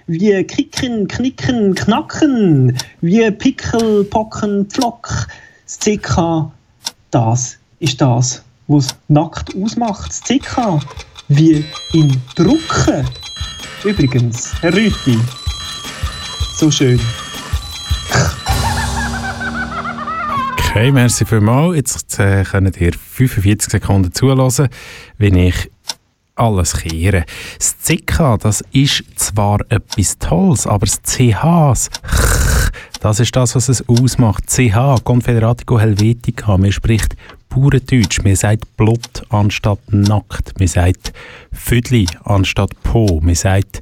wie 0.07 0.43
Kicken, 0.43 1.07
Knicken, 1.07 1.73
Knacken, 1.73 2.77
wie 3.01 3.31
Pickel, 3.31 4.03
Pocken, 4.03 4.67
Pflock. 4.67 5.27
Das 5.65 5.79
CK, 5.79 6.51
das 7.09 7.57
ist 7.79 7.99
das, 7.99 8.43
was 8.67 8.87
nackt 9.07 9.55
ausmacht. 9.55 10.09
Das 10.09 10.21
CK 10.21 10.79
wie 11.27 11.65
in 11.93 12.21
Drucken. 12.35 13.07
Übrigens, 13.83 14.53
Herr 14.61 14.73
Rüthi, 14.73 15.19
so 16.55 16.71
schön. 16.71 16.99
Okay, 20.57 20.91
merci 20.91 21.25
vielmals. 21.25 21.75
Jetzt 21.75 22.19
äh, 22.19 22.43
könnt 22.43 22.79
ihr 22.79 22.93
45 22.93 23.71
Sekunden 23.71 24.11
zulassen, 24.13 24.69
wenn 25.17 25.35
ich 25.35 25.69
alles 26.35 26.73
kehre. 26.73 27.25
Das 27.57 27.77
CK, 27.77 28.39
das 28.39 28.63
ist 28.71 29.03
zwar 29.15 29.59
etwas 29.69 30.17
Tolles, 30.17 30.65
aber 30.65 30.85
das 30.85 31.01
CH, 31.03 31.43
das, 31.43 31.89
das 33.01 33.19
ist 33.19 33.35
das, 33.35 33.55
was 33.55 33.69
es 33.69 33.87
ausmacht. 33.87 34.49
CH, 34.49 35.03
Confederatico 35.03 35.79
Helvetica, 35.79 36.57
man 36.57 36.71
spricht 36.71 37.15
Bauerndeutsch. 37.53 38.23
Man 38.23 38.35
sagt 38.35 38.77
Blut 38.77 39.23
anstatt 39.29 39.79
nackt. 39.91 40.59
Man 40.59 40.67
sagt 40.67 41.13
Füdli 41.51 42.07
anstatt 42.23 42.71
Po. 42.81 43.19
Man 43.21 43.35
sagt 43.35 43.81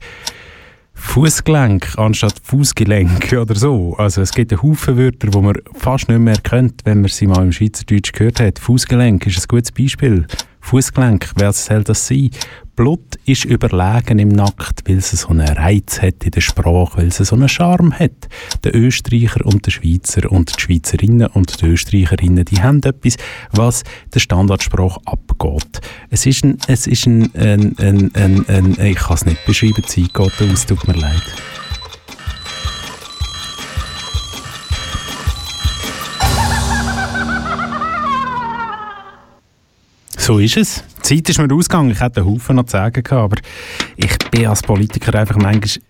Fußgelenk 0.93 1.97
anstatt 1.97 2.35
Fußgelenk 2.43 3.33
oder 3.41 3.55
so. 3.55 3.95
Also 3.97 4.21
es 4.21 4.33
gibt 4.33 4.51
einen 4.51 4.61
Haufen 4.61 4.97
Wörter, 4.97 5.27
die 5.27 5.37
man 5.39 5.55
fast 5.73 6.09
nicht 6.09 6.19
mehr 6.19 6.37
kennt, 6.37 6.81
wenn 6.83 7.01
man 7.01 7.09
sie 7.09 7.27
mal 7.27 7.43
im 7.43 7.51
Schweizerdeutsch 7.51 8.11
gehört 8.11 8.39
hat. 8.41 8.59
Fußgelenk 8.59 9.25
ist 9.25 9.39
ein 9.39 9.47
gutes 9.47 9.71
Beispiel. 9.71 10.27
Fußgelenk, 10.59 11.31
wer 11.37 11.53
soll 11.53 11.83
das 11.83 12.07
sein? 12.07 12.29
Blut 12.81 13.19
ist 13.25 13.45
überlegen 13.45 14.17
im 14.17 14.29
Nackt, 14.29 14.89
weil 14.89 14.97
es 14.97 15.11
so 15.11 15.27
einen 15.27 15.47
Reiz 15.47 16.01
hat 16.01 16.23
in 16.23 16.31
der 16.31 16.41
Sprache, 16.41 16.97
weil 16.97 17.09
es 17.09 17.17
so 17.17 17.35
einen 17.35 17.47
Charme 17.47 17.93
hat. 17.93 18.27
Der 18.63 18.73
Österreicher 18.73 19.45
und 19.45 19.67
der 19.67 19.69
Schweizer 19.69 20.31
und 20.31 20.57
die 20.57 20.61
Schweizerinnen 20.61 21.27
und 21.27 21.61
die 21.61 21.67
Österreicherinnen, 21.67 22.43
die 22.43 22.59
haben 22.59 22.81
etwas, 22.81 23.17
was 23.51 23.83
der 24.11 24.19
Standardsprache 24.19 24.99
abgeht. 25.05 25.81
Es 26.09 26.25
ist 26.25 26.43
ein, 26.43 26.57
es 26.65 26.87
ist 26.87 27.05
ein, 27.05 27.29
ein, 27.35 27.75
ein, 27.77 28.15
ein, 28.15 28.45
ein 28.49 28.85
ich 28.87 28.97
kann 28.97 29.13
es 29.13 29.25
nicht 29.27 29.45
beschreiben, 29.45 29.83
die 29.87 30.09
Zeit 30.09 30.17
aus, 30.17 30.65
tut 30.65 30.87
mir 30.87 30.95
leid. 30.95 31.21
So 40.17 40.39
ist 40.39 40.57
es. 40.57 40.83
Die 41.03 41.15
Zeit 41.15 41.29
ist 41.29 41.39
mir 41.39 41.53
ausgegangen. 41.53 41.91
Ich 41.91 41.99
hätte 41.99 42.21
einen 42.21 42.29
Haufen 42.29 42.55
noch 42.55 42.65
zu 42.65 42.71
sagen 42.73 43.03
gehabt, 43.03 43.11
aber 43.11 43.37
ich 43.95 44.17
bin 44.29 44.47
als 44.47 44.61
Politiker 44.61 45.17
einfach 45.17 45.37
manchmal 45.37 45.83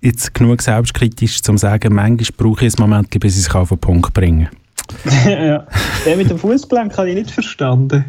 jetzt 0.00 0.34
genug 0.34 0.60
selbstkritisch, 0.62 1.38
um 1.48 1.56
zu 1.56 1.62
sagen, 1.62 1.94
manchmal 1.94 2.26
brauche 2.36 2.66
ich 2.66 2.76
ein 2.76 2.82
Moment, 2.82 3.08
bis 3.20 3.38
ich 3.38 3.46
es 3.46 3.54
auf 3.54 3.68
den 3.68 3.78
Punkt 3.78 4.12
bringen 4.12 4.48
ja. 5.24 5.66
Der 6.04 6.16
mit 6.16 6.28
dem 6.28 6.38
Fußgelenk 6.38 6.98
habe 6.98 7.10
ich 7.10 7.14
nicht 7.14 7.30
verstanden. 7.30 8.04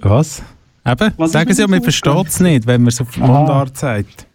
Was? 0.00 0.42
Eben, 0.86 1.12
Was 1.16 1.32
sagen 1.32 1.52
Sie 1.54 1.62
ja, 1.62 1.68
man 1.68 1.82
versteht 1.82 2.26
es 2.26 2.40
nicht, 2.40 2.66
wenn 2.66 2.82
man 2.82 2.88
es 2.88 3.00
auf 3.00 3.16
Mundart 3.16 3.76
sagt. 3.76 4.26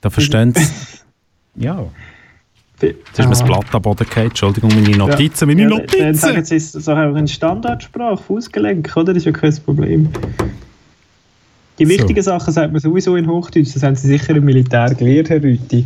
Da 0.00 0.10
verstehen 0.10 0.54
Sie 0.54 0.66
Ja. 1.56 1.86
Jetzt 2.80 2.96
ist 3.12 3.18
mir 3.18 3.30
das 3.30 3.44
Blatt 3.44 3.66
am 3.72 3.82
Boden 3.82 4.04
gefallen. 4.04 4.28
Entschuldigung, 4.28 4.70
meine 4.74 4.96
Notizen, 4.96 5.48
meine 5.48 5.62
ja, 5.62 5.68
Notizen! 5.68 5.98
Dann 5.98 6.14
sagen 6.14 6.44
Sie 6.44 6.56
es 6.56 6.72
so 6.72 6.92
einfach 6.92 7.18
in 7.18 7.26
Standardsprache, 7.26 8.22
Fußgelenk, 8.22 8.96
oder? 8.96 9.12
Das 9.12 9.18
ist 9.18 9.24
ja 9.26 9.32
kein 9.32 9.56
Problem. 9.64 10.08
Die 11.78 11.88
wichtigen 11.88 12.22
so. 12.22 12.30
Sachen 12.30 12.52
sagt 12.52 12.72
man 12.72 12.80
sowieso 12.80 13.16
in 13.16 13.26
Hochdeutsch, 13.26 13.74
das 13.74 13.82
haben 13.82 13.96
Sie 13.96 14.08
sicher 14.08 14.34
im 14.36 14.44
Militär 14.44 14.94
gelernt, 14.94 15.30
Herr 15.30 15.42
Rüthi. 15.42 15.84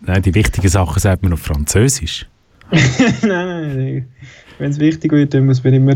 Nein, 0.00 0.22
die 0.22 0.34
wichtigen 0.34 0.68
Sachen 0.68 0.98
sagt 0.98 1.22
man 1.22 1.32
auf 1.32 1.40
Französisch. 1.40 2.26
nein, 2.70 2.80
nein, 3.22 3.76
nein. 3.76 4.08
Wenn 4.58 4.70
es 4.70 4.78
wichtig 4.78 5.12
wird, 5.12 5.34
dann 5.34 5.46
muss 5.46 5.62
man 5.62 5.74
immer 5.74 5.94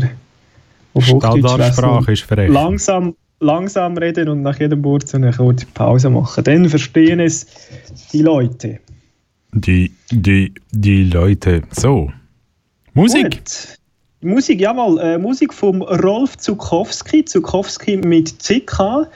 auf 0.93 1.05
Standardsprache 1.05 2.13
ist 2.13 2.23
verrecht. 2.23 2.53
Langsam, 2.53 3.15
langsam 3.39 3.97
reden 3.97 4.29
und 4.29 4.41
nach 4.41 4.59
jedem 4.59 4.83
Wort 4.83 5.07
so 5.07 5.17
eine 5.17 5.31
kurze 5.31 5.65
Pause 5.73 6.09
machen. 6.09 6.43
Dann 6.43 6.69
verstehen 6.69 7.19
es 7.19 7.45
die 8.13 8.21
Leute. 8.21 8.79
Die, 9.55 9.91
die, 10.11 10.53
die 10.71 11.05
Leute. 11.05 11.63
So. 11.71 12.11
Musik. 12.93 13.31
Gut. 13.31 13.77
Musik, 14.21 14.59
jawohl. 14.59 14.99
Äh, 14.99 15.17
Musik 15.17 15.53
vom 15.53 15.81
Rolf 15.81 16.37
Zukowski. 16.37 17.23
Zukowski 17.23 17.97
mit 17.97 18.39
CK. 18.39 19.07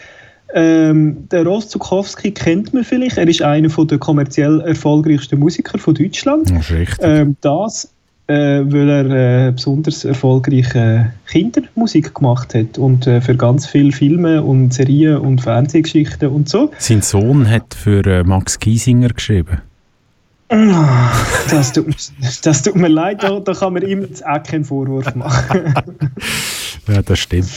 Ähm, 0.53 1.27
der 1.29 1.45
Rolf 1.45 1.67
Zukowski 1.67 2.31
kennt 2.31 2.73
man 2.73 2.83
vielleicht. 2.83 3.17
Er 3.17 3.27
ist 3.27 3.41
einer 3.41 3.69
der 3.69 3.97
kommerziell 3.97 4.61
erfolgreichsten 4.61 5.39
Musiker 5.39 5.77
von 5.77 5.93
Deutschland. 5.93 6.49
Das 6.49 6.69
ist 6.69 6.71
richtig. 6.71 6.97
Ähm, 7.01 7.35
das, 7.41 7.91
äh, 8.27 8.33
weil 8.33 8.89
er 8.89 9.47
äh, 9.47 9.51
besonders 9.51 10.05
erfolgreiche 10.05 11.13
Kindermusik 11.27 12.15
gemacht 12.15 12.55
hat 12.55 12.77
und 12.77 13.05
äh, 13.07 13.21
für 13.21 13.35
ganz 13.35 13.67
viele 13.67 13.91
Filme 13.91 14.41
und 14.41 14.73
Serien 14.73 15.17
und 15.17 15.41
Fernsehgeschichten 15.41 16.29
und 16.29 16.47
so. 16.47 16.71
Sein 16.77 17.01
Sohn 17.01 17.49
hat 17.49 17.73
für 17.73 18.05
äh, 18.05 18.23
Max 18.23 18.59
Giesinger 18.59 19.09
geschrieben. 19.09 19.61
Das 20.49 21.71
tut, 21.73 21.95
das 22.43 22.63
tut 22.63 22.75
mir 22.75 22.87
leid, 22.87 23.21
da, 23.21 23.39
da 23.39 23.53
kann 23.53 23.73
man 23.73 23.83
ihm 23.83 24.01
jetzt 24.01 24.25
auch 24.25 24.41
keinen 24.41 24.65
Vorwurf 24.65 25.13
machen. 25.13 25.73
ja, 26.87 27.01
das 27.03 27.19
stimmt. 27.19 27.49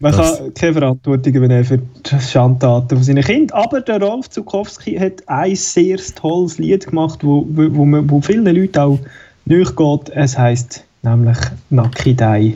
Man 0.00 0.12
das 0.12 0.38
kann 0.38 0.54
keine 0.54 0.72
Verantwortung 0.72 1.34
übernehmen 1.34 1.64
für 1.64 1.78
die 1.78 2.20
Schandtaten 2.20 2.96
von 2.96 3.04
seinen 3.04 3.22
Kindern. 3.22 3.56
Aber 3.56 3.80
der 3.80 4.00
Rolf 4.02 4.30
Zukowski 4.30 4.96
hat 4.96 5.22
ein 5.28 5.54
sehr 5.54 5.98
tolles 6.16 6.58
Lied 6.58 6.86
gemacht, 6.86 7.20
wo, 7.22 7.46
wo, 7.48 7.68
wo, 7.70 8.02
wo 8.08 8.20
vielen 8.20 8.46
Leuten 8.46 8.78
auch 8.78 8.98
nachgeht. 9.44 10.10
Es 10.14 10.36
heisst 10.36 10.84
nämlich 11.02 11.38
Nakidai. 11.70 12.54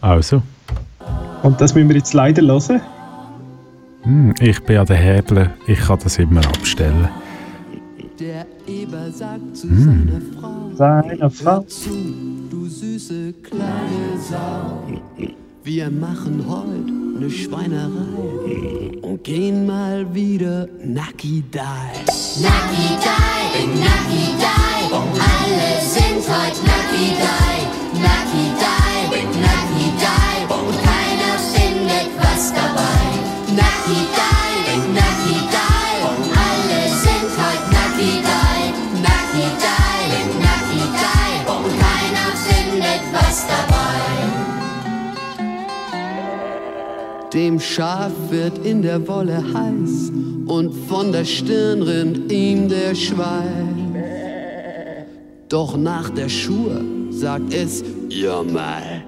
Also. 0.00 0.42
Und 1.42 1.60
das 1.60 1.74
müssen 1.74 1.88
wir 1.88 1.96
jetzt 1.96 2.12
leider 2.12 2.42
hören. 2.42 2.80
Hm, 4.02 4.34
ich 4.40 4.60
bin 4.64 4.78
an 4.78 4.86
der 4.86 4.96
Hebel, 4.96 5.50
ich 5.66 5.78
kann 5.78 5.98
das 6.02 6.18
immer 6.18 6.44
abstellen. 6.46 7.08
Eber 8.66 9.10
sagt 9.12 9.56
zu 9.56 9.68
Hm. 9.68 9.84
seiner 9.84 10.20
Frau, 10.40 10.70
Seiner 10.76 11.30
Frau. 11.30 11.60
Zu, 11.62 11.90
du 12.50 12.66
süße 12.66 13.32
kleine 13.42 14.18
Sau. 14.28 14.82
Wir 15.64 15.90
machen 15.90 16.44
heute 16.48 16.92
ne 17.20 17.30
Schweinerei 17.30 18.98
und 19.02 19.24
gehen 19.24 19.66
mal 19.66 20.06
wieder 20.14 20.68
Naki 20.84 21.42
Die. 21.52 21.58
Naki 22.42 22.88
Die, 23.04 23.66
Naki 23.80 24.24
Die, 24.38 24.94
alle 24.94 25.80
sind 25.82 26.22
heute 26.28 26.60
Naki 26.70 27.06
Die. 27.22 28.00
Naki 28.02 28.44
Die, 28.60 28.85
Dem 47.36 47.60
Schaf 47.60 48.12
wird 48.30 48.64
in 48.64 48.80
der 48.80 49.06
Wolle 49.06 49.36
heiß 49.36 50.10
und 50.46 50.72
von 50.88 51.12
der 51.12 51.26
Stirn 51.26 51.82
rinnt 51.82 52.32
ihm 52.32 52.66
der 52.66 52.94
Schweiß. 52.94 53.44
Doch 55.50 55.76
nach 55.76 56.08
der 56.08 56.30
Schuhe 56.30 56.82
sagt 57.10 57.52
es, 57.52 57.84
ja 58.08 58.42
mal, 58.42 59.04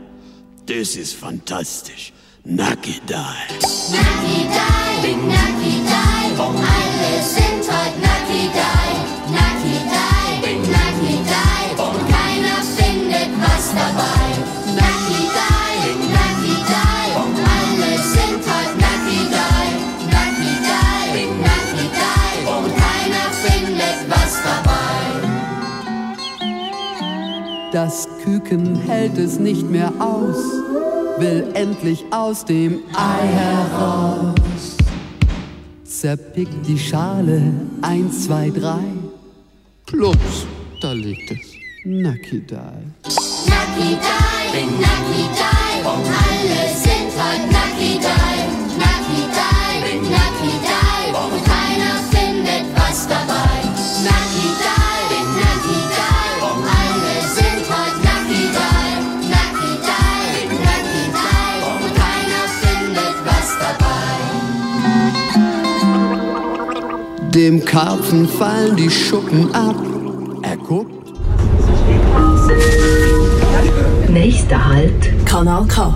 das 0.66 0.96
ist 0.96 1.14
fantastisch. 1.14 2.12
Naki 2.44 3.00
die. 3.08 3.14
Naki 3.14 4.46
die, 4.52 5.06
bin 5.06 5.28
Naki 5.28 5.80
die. 5.86 6.38
Alle 6.38 6.87
Das 27.88 28.06
Küken 28.22 28.76
hält 28.82 29.16
es 29.16 29.38
nicht 29.38 29.70
mehr 29.70 29.90
aus, 29.98 30.36
will 31.16 31.48
endlich 31.54 32.04
aus 32.10 32.44
dem 32.44 32.80
Ei 32.94 33.26
heraus. 33.26 34.76
Zerpickt 35.84 36.66
die 36.66 36.78
Schale, 36.78 37.40
eins, 37.80 38.26
zwei, 38.26 38.50
drei. 38.50 38.84
Plups, 39.86 40.46
da 40.82 40.92
liegt 40.92 41.30
es. 41.30 41.38
Nakidai. 41.86 42.76
Naki 43.46 43.96
die, 44.02 44.52
bin 44.52 44.80
Naki 44.82 45.24
die. 45.32 45.86
Alle 45.86 46.68
sind 46.76 47.10
heute 47.16 47.50
Naki 47.50 48.27
Dem 67.38 67.64
Karpfen 67.64 68.28
fallen 68.28 68.74
die 68.74 68.90
Schuppen 68.90 69.54
ab. 69.54 69.76
Er 70.42 70.56
guckt. 70.56 70.90
Nächster 74.08 74.68
Halt, 74.68 75.24
Kanal 75.24 75.64
K. 75.68 75.94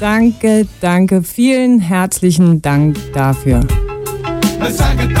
Danke, 0.00 0.68
danke, 0.80 1.24
vielen 1.24 1.80
herzlichen 1.80 2.62
Dank 2.62 2.96
dafür. 3.12 3.60
Wir 4.60 4.70
sagen 4.70 5.12
Danke. 5.12 5.18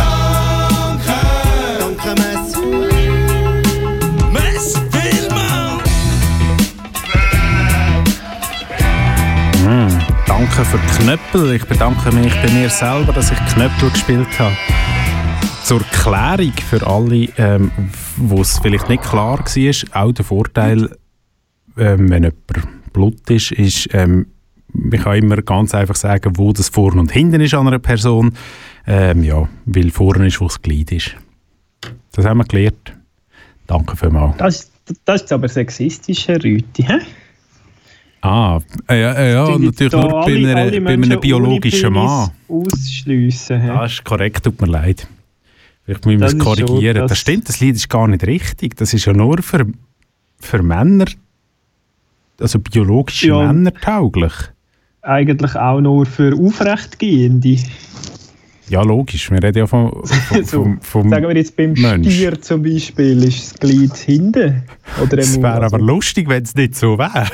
Danke, 1.80 2.20
Mess. 2.20 2.54
Mess 4.32 4.74
Willmann. 4.92 5.80
Mm, 9.64 9.98
danke 10.28 10.64
für 10.64 10.78
die 10.78 11.02
Knöppel. 11.02 11.56
Ich 11.56 11.64
bedanke 11.64 12.12
mich 12.14 12.32
bei 12.40 12.50
mir 12.52 12.70
selber, 12.70 13.12
dass 13.12 13.32
ich 13.32 13.38
Knöppel 13.52 13.90
gespielt 13.90 14.38
habe. 14.38 14.56
Zur 15.64 15.80
Klärung 15.90 16.52
für 16.70 16.86
alle, 16.86 17.28
ähm, 17.36 17.72
wo 18.16 18.42
es 18.42 18.60
vielleicht 18.60 18.88
nicht 18.88 19.02
klar 19.02 19.40
war, 19.40 20.02
auch 20.02 20.12
der 20.12 20.24
Vorteil, 20.24 20.96
ähm, 21.76 22.08
wenn 22.10 22.22
jemand 22.22 22.92
Blut 22.92 23.28
ist, 23.28 23.50
ist, 23.52 23.88
ähm, 23.92 24.26
man 24.72 25.00
kann 25.00 25.16
immer 25.18 25.36
ganz 25.42 25.74
einfach 25.74 25.96
sagen, 25.96 26.32
wo 26.36 26.52
das 26.52 26.68
vorne 26.68 27.00
und 27.00 27.10
hinten 27.12 27.40
ist 27.40 27.54
an 27.54 27.66
einer 27.66 27.78
Person. 27.78 28.32
Ähm, 28.86 29.22
ja, 29.24 29.48
weil 29.66 29.90
vorne 29.90 30.26
ist, 30.28 30.40
wo 30.40 30.46
das 30.46 30.60
Glied 30.62 30.92
ist. 30.92 31.14
Das 32.12 32.24
haben 32.24 32.38
wir 32.38 32.44
gelernt. 32.44 32.94
Danke 33.66 33.96
vielmals. 33.96 34.36
Das, 34.38 34.70
das 35.04 35.22
ist 35.22 35.32
aber 35.32 35.48
sexistische 35.48 36.42
Rüte, 36.42 36.82
hä? 36.82 36.98
Ah, 38.20 38.60
äh, 38.88 39.00
ja, 39.00 39.12
äh, 39.12 39.32
ja 39.32 39.58
natürlich 39.58 39.92
nur 39.92 40.08
bei, 40.08 40.16
alle- 40.24 40.50
einer, 40.50 40.60
alle 40.62 40.80
bei 40.80 40.92
einem 40.94 41.20
biologischen 41.20 41.92
Mann. 41.92 42.30
Ausschliessen? 42.48 43.64
Ja, 43.66 43.84
ist 43.84 44.02
korrekt, 44.04 44.42
tut 44.44 44.60
mir 44.60 44.66
leid. 44.66 45.06
Vielleicht 45.84 46.04
müssen 46.04 46.20
wir 46.20 46.26
Das 46.26 46.34
es 46.34 46.38
ist 46.40 46.44
schon- 46.58 46.66
korrigieren. 46.66 46.96
Das, 46.96 47.08
das- 47.10 47.18
stimmt, 47.18 47.48
das 47.48 47.60
Lied 47.60 47.76
ist 47.76 47.88
gar 47.88 48.08
nicht 48.08 48.26
richtig. 48.26 48.76
Das 48.76 48.92
ist 48.92 49.04
ja 49.04 49.12
nur 49.12 49.40
für 49.42 49.66
für 50.40 50.62
Männer, 50.62 51.06
also 52.40 52.58
biologisch 52.58 53.24
Ja. 53.24 53.52
Männer 53.52 53.72
tauglich? 53.74 54.32
Eigentlich 55.08 55.54
auch 55.56 55.80
nur 55.80 56.04
für 56.06 56.34
Aufrechtgehende. 56.36 57.56
Ja, 58.68 58.82
logisch. 58.82 59.30
Wir 59.30 59.42
reden 59.42 59.58
ja 59.58 59.66
vom, 59.66 60.04
vom, 60.04 60.44
So, 60.44 60.62
vom, 60.62 60.80
vom 60.82 61.08
Sagen 61.08 61.28
wir 61.28 61.36
jetzt 61.36 61.56
beim 61.56 61.72
Mensch. 61.72 62.12
Stier 62.12 62.40
zum 62.40 62.62
Beispiel, 62.62 63.24
ist 63.24 63.52
das 63.52 63.58
Glied 63.60 63.96
hinten. 63.96 64.62
Oder 65.02 65.18
Es 65.18 65.40
wäre 65.40 65.54
also 65.62 65.76
aber 65.76 65.84
lustig, 65.84 66.28
wenn 66.28 66.42
es 66.42 66.54
nicht 66.54 66.74
so 66.74 66.98
wäre. 66.98 67.26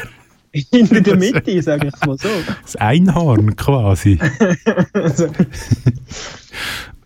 hinter 0.53 1.01
der 1.01 1.17
Mitte, 1.19 1.61
sage 1.63 1.89
ich 1.89 2.07
mal 2.07 2.17
so. 2.17 2.29
Das 2.63 2.77
Einhorn 2.77 3.57
quasi. 3.57 4.19
Also, 4.93 5.27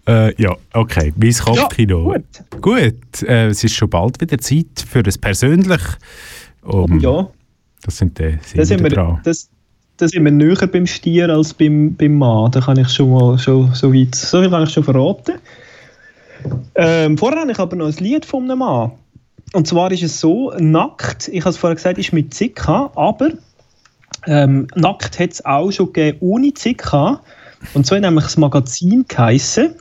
Äh, 0.07 0.35
ja, 0.42 0.57
okay. 0.72 1.12
Mein 1.16 1.35
Kopfkino. 1.35 2.12
Ja, 2.14 2.18
gut. 2.18 2.62
Gut, 2.62 3.22
äh, 3.28 3.48
es 3.48 3.62
ist 3.62 3.74
schon 3.74 3.90
bald 3.90 4.18
wieder 4.20 4.38
Zeit 4.38 4.83
für 4.88 5.00
ein 5.00 5.20
persönlich. 5.20 5.83
Um, 6.62 6.98
ja, 6.98 7.28
Das 7.83 7.98
sind 7.98 8.18
die 8.18 8.38
da 8.57 8.64
sind, 8.64 8.83
wir, 8.83 8.88
dran. 8.88 9.20
das, 9.24 9.50
da 9.98 10.06
sind 10.06 10.24
wir 10.24 10.30
näher 10.30 10.66
beim 10.66 10.87
Stier 10.87 11.28
als 11.28 11.52
beim, 11.52 11.94
beim 11.94 12.16
Mann. 12.16 12.50
Da 12.52 12.61
kann 12.61 12.78
ich 12.78 12.88
schon 12.88 13.11
mal 13.11 13.38
schon, 13.38 13.74
so 13.74 13.92
weit, 13.92 14.14
so 14.14 14.40
viel 14.40 14.48
kann 14.48 14.62
ich 14.62 14.70
schon 14.70 14.84
verraten. 14.84 15.34
Ähm, 16.76 17.18
vorher 17.18 17.40
habe 17.40 17.50
ich 17.50 17.58
aber 17.58 17.76
noch 17.76 17.88
ein 17.88 17.96
Lied 18.04 18.24
von 18.24 18.44
einem 18.44 18.61
Mann. 18.61 18.92
Und 19.52 19.66
zwar 19.66 19.90
ist 19.90 20.04
es 20.04 20.20
so, 20.20 20.52
nackt, 20.58 21.28
ich 21.28 21.40
habe 21.40 21.50
es 21.50 21.56
vorher 21.56 21.74
gesagt, 21.74 21.98
ist 21.98 22.12
mit 22.12 22.32
Zika, 22.32 22.92
aber 22.94 23.30
ähm, 24.26 24.68
nackt 24.76 25.18
hat 25.18 25.32
es 25.32 25.44
auch 25.44 25.70
schon 25.72 25.92
gegeben 25.92 26.18
ohne 26.20 26.54
Zika. 26.54 27.20
Und 27.74 27.90
hat 27.90 28.00
nämlich 28.00 28.24
das 28.24 28.37
Magazin 28.37 29.04
geheissen. 29.08 29.74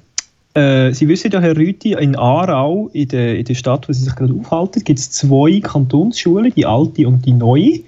Äh, 0.55 0.93
Sie 0.93 1.07
wissen 1.07 1.29
ja, 1.31 1.39
Herr 1.39 1.55
Rüthi, 1.55 1.93
in 1.93 2.15
Aarau, 2.15 2.89
in 2.91 3.07
der, 3.09 3.37
in 3.37 3.45
der 3.45 3.53
Stadt, 3.53 3.87
wo 3.87 3.93
Sie 3.93 4.03
sich 4.03 4.15
gerade 4.15 4.33
aufhalten, 4.33 4.83
gibt 4.83 4.97
es 4.97 5.11
zwei 5.11 5.59
Kantonsschulen, 5.59 6.51
die 6.55 6.65
alte 6.65 7.07
und 7.07 7.23
die 7.23 7.33
neue. 7.33 7.81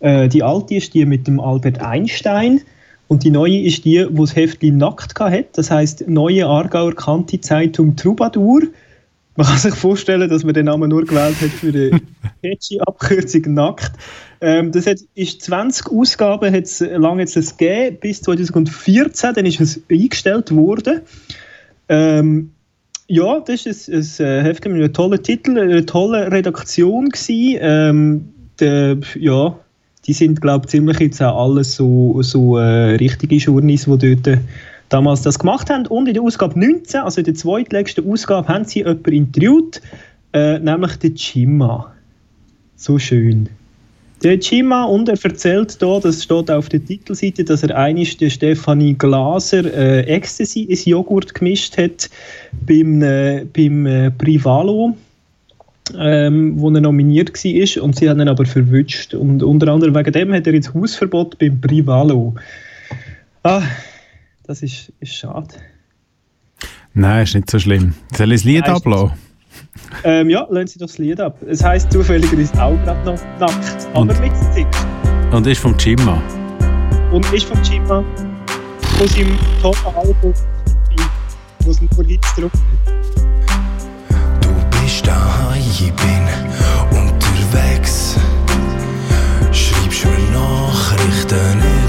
Äh, 0.00 0.28
die 0.28 0.42
alte 0.42 0.76
ist 0.76 0.94
die 0.94 1.04
mit 1.04 1.26
dem 1.26 1.40
Albert 1.40 1.80
Einstein 1.80 2.60
und 3.08 3.24
die 3.24 3.30
neue 3.30 3.60
ist 3.60 3.84
die, 3.84 4.06
wo 4.10 4.24
das 4.24 4.36
Heftchen 4.36 4.76
nackt 4.76 5.18
hat. 5.18 5.56
Das 5.56 5.70
heißt 5.70 6.08
Neue 6.08 6.46
Aargauer 6.46 6.94
Kanti-Zeitung 6.94 7.96
Troubadour. 7.96 8.62
Man 9.36 9.46
kann 9.46 9.58
sich 9.58 9.74
vorstellen, 9.74 10.28
dass 10.28 10.44
man 10.44 10.52
den 10.52 10.66
Namen 10.66 10.90
nur 10.90 11.04
gewählt 11.04 11.40
hat 11.40 11.50
für 11.50 11.72
die 11.72 11.90
catchy 12.42 12.80
Abkürzung 12.80 13.54
nackt. 13.54 13.92
Ähm, 14.40 14.72
das 14.72 14.86
hat, 14.86 14.98
ist 15.14 15.42
20 15.42 15.86
Ausgaben 15.90 16.52
hat 16.52 16.64
es 16.64 16.80
lange 16.80 17.22
jetzt 17.22 17.36
es 17.36 17.56
gegeben, 17.56 17.98
bis 18.00 18.22
2014, 18.22 19.34
dann 19.34 19.46
ist 19.46 19.60
es 19.60 19.80
eingestellt 19.90 20.54
worden. 20.54 21.02
Ähm, 21.88 22.50
ja, 23.06 23.40
das 23.40 23.64
ist 23.64 23.88
ein, 23.88 24.26
ein 24.26 24.26
äh, 24.26 24.42
Heft 24.42 24.64
mit 24.66 24.74
einem 24.74 24.92
tollen 24.92 25.22
Titel, 25.22 25.58
eine 25.58 25.86
tolle 25.86 26.30
Redaktion 26.30 27.08
gewesen. 27.08 27.58
Ähm, 27.60 28.28
der, 28.60 28.98
ja, 29.18 29.56
die 30.08 30.14
sind, 30.14 30.40
glaube 30.40 30.64
ich, 30.64 30.70
ziemlich 30.70 30.98
jetzt 30.98 31.22
auch 31.22 31.50
alles 31.50 31.76
so, 31.76 32.22
so 32.22 32.56
äh, 32.56 32.96
richtige 32.96 33.36
Journeys, 33.36 33.84
die 33.84 34.14
dort 34.14 34.26
äh, 34.26 34.38
damals 34.88 35.20
das 35.22 35.38
gemacht 35.38 35.68
haben. 35.68 35.86
Und 35.86 36.08
in 36.08 36.14
der 36.14 36.22
Ausgabe 36.22 36.58
19, 36.58 37.00
also 37.00 37.20
in 37.20 37.26
der 37.26 37.34
zweitletzten 37.34 38.10
Ausgabe, 38.10 38.48
haben 38.48 38.64
sie 38.64 38.80
jemanden 38.80 39.12
interviewt, 39.12 39.82
äh, 40.32 40.58
nämlich 40.58 40.96
den 40.96 41.14
Chima. 41.14 41.92
So 42.76 42.98
schön. 42.98 43.50
Der 44.22 44.40
Chima, 44.40 44.84
und 44.84 45.08
er 45.08 45.22
erzählt 45.22 45.76
hier, 45.78 46.00
das 46.02 46.24
steht 46.24 46.50
auf 46.50 46.70
der 46.70 46.84
Titelseite, 46.84 47.44
dass 47.44 47.62
er 47.62 47.76
einig 47.76 48.16
der 48.16 48.30
Stefanie 48.30 48.94
Glaser 48.94 49.64
äh, 49.64 50.00
Ecstasy 50.06 50.62
ins 50.62 50.86
Joghurt 50.86 51.34
gemischt 51.34 51.76
hat 51.76 52.10
beim, 52.66 53.02
äh, 53.02 53.44
beim 53.44 53.86
äh, 53.86 54.10
Privalo, 54.10 54.96
ähm, 55.98 56.54
wo 56.60 56.70
er 56.70 56.80
nominiert 56.80 57.32
war 57.32 57.82
und 57.84 57.96
sie 57.96 58.08
haben 58.08 58.20
ihn 58.20 58.28
aber 58.28 58.44
verwünscht. 58.46 59.14
Und 59.14 59.42
unter 59.42 59.68
anderem 59.72 59.94
wegen 59.94 60.12
dem 60.12 60.32
hat 60.32 60.46
er 60.46 60.54
jetzt 60.54 60.74
Hausverbot 60.74 61.38
beim 61.38 61.60
Privalo. 61.60 62.34
Ah, 63.42 63.62
das 64.46 64.62
ist, 64.62 64.92
ist 65.00 65.14
schade. 65.14 65.48
Nein, 66.94 67.22
ist 67.24 67.34
nicht 67.34 67.50
so 67.50 67.58
schlimm. 67.58 67.94
Soll 68.16 68.32
ich 68.32 68.40
das 68.40 68.44
Lied 68.44 68.68
ablassen? 68.68 69.12
Ähm, 70.04 70.28
ja, 70.30 70.46
lassen 70.50 70.66
Sie 70.68 70.78
doch 70.78 70.86
das 70.86 70.98
Lied 70.98 71.20
ab. 71.20 71.38
Es 71.48 71.62
heisst 71.62 71.92
zufälligerweise 71.92 72.52
auch 72.62 72.76
gerade 72.84 73.04
noch 73.04 73.20
nackt, 73.38 73.86
aber 73.92 74.00
Und- 74.00 74.20
mit 74.20 74.32
Stick. 74.52 74.66
Und 75.32 75.46
ist 75.46 75.60
vom 75.60 75.76
Chima. 75.76 76.20
Und 77.12 77.30
ist 77.32 77.44
von 77.44 77.62
Chima 77.62 78.04
von 78.98 79.06
seinem 79.08 79.38
Top-Album, 79.62 80.34
wo 81.60 81.70
es 81.70 81.80
ein 81.80 81.88
Poliz 81.88 82.20
drauf 82.36 82.50
ich 85.80 85.92
bin 85.92 86.28
unterwegs. 86.90 88.16
Schreibst 89.52 90.04
mir 90.04 90.18
Nachrichten 90.32 91.58
übers 91.58 91.87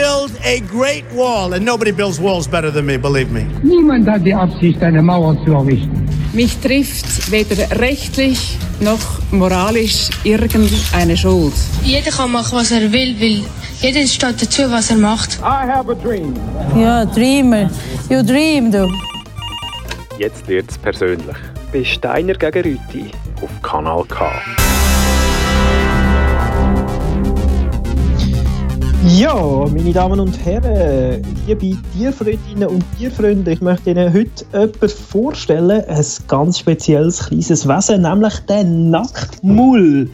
build 0.00 0.32
a 0.44 0.60
great 0.60 1.04
wall, 1.12 1.52
and 1.54 1.64
nobody 1.64 1.92
builds 1.92 2.18
walls 2.18 2.46
better 2.48 2.70
than 2.70 2.86
me, 2.86 2.96
believe 2.96 3.30
me. 3.30 3.44
Niemand 3.62 4.08
hat 4.08 4.24
die 4.24 4.34
Absicht, 4.34 4.82
eine 4.82 5.02
Mauer 5.02 5.36
zu 5.44 5.52
errichten. 5.52 6.08
Mich 6.32 6.56
trifft 6.58 7.30
weder 7.30 7.56
rechtlich 7.78 8.56
noch 8.80 9.04
moralisch 9.30 10.08
irgendeine 10.24 11.16
Schuld. 11.16 11.52
Jeder 11.82 12.10
kann 12.10 12.32
machen, 12.32 12.58
was 12.58 12.70
er 12.70 12.90
will, 12.92 13.14
weil 13.20 13.42
Jeder 13.80 14.06
steht 14.06 14.42
dazu, 14.42 14.70
was 14.70 14.90
er 14.90 14.96
macht. 14.96 15.38
I 15.40 15.66
have 15.74 15.90
a 15.90 15.94
dream. 15.94 16.34
Ja, 16.76 17.04
Dreamer. 17.04 17.70
You 18.08 18.22
dream, 18.22 18.70
du. 18.70 18.88
Jetzt 20.18 20.46
wird's 20.48 20.76
persönlich. 20.78 21.36
Bei 21.72 21.84
Steiner 21.84 22.34
gegen 22.34 22.62
Rüti. 22.62 23.10
Auf 23.42 23.62
Kanal 23.62 24.04
K. 24.04 24.30
Ja, 29.06 29.66
meine 29.72 29.94
Damen 29.94 30.20
und 30.20 30.44
Herren, 30.44 31.22
liebe 31.46 31.74
Tierfreundinnen 31.96 32.68
und 32.68 32.84
Tierfreunde, 32.98 33.52
ich 33.52 33.62
möchte 33.62 33.92
Ihnen 33.92 34.12
heute 34.12 34.44
jemanden 34.52 34.88
vorstellen, 34.90 35.82
ein 35.86 36.04
ganz 36.28 36.58
spezielles 36.58 37.26
kleines 37.26 37.66
Wesen, 37.66 38.02
nämlich 38.02 38.38
den 38.40 38.90
Nacktmull. 38.90 40.10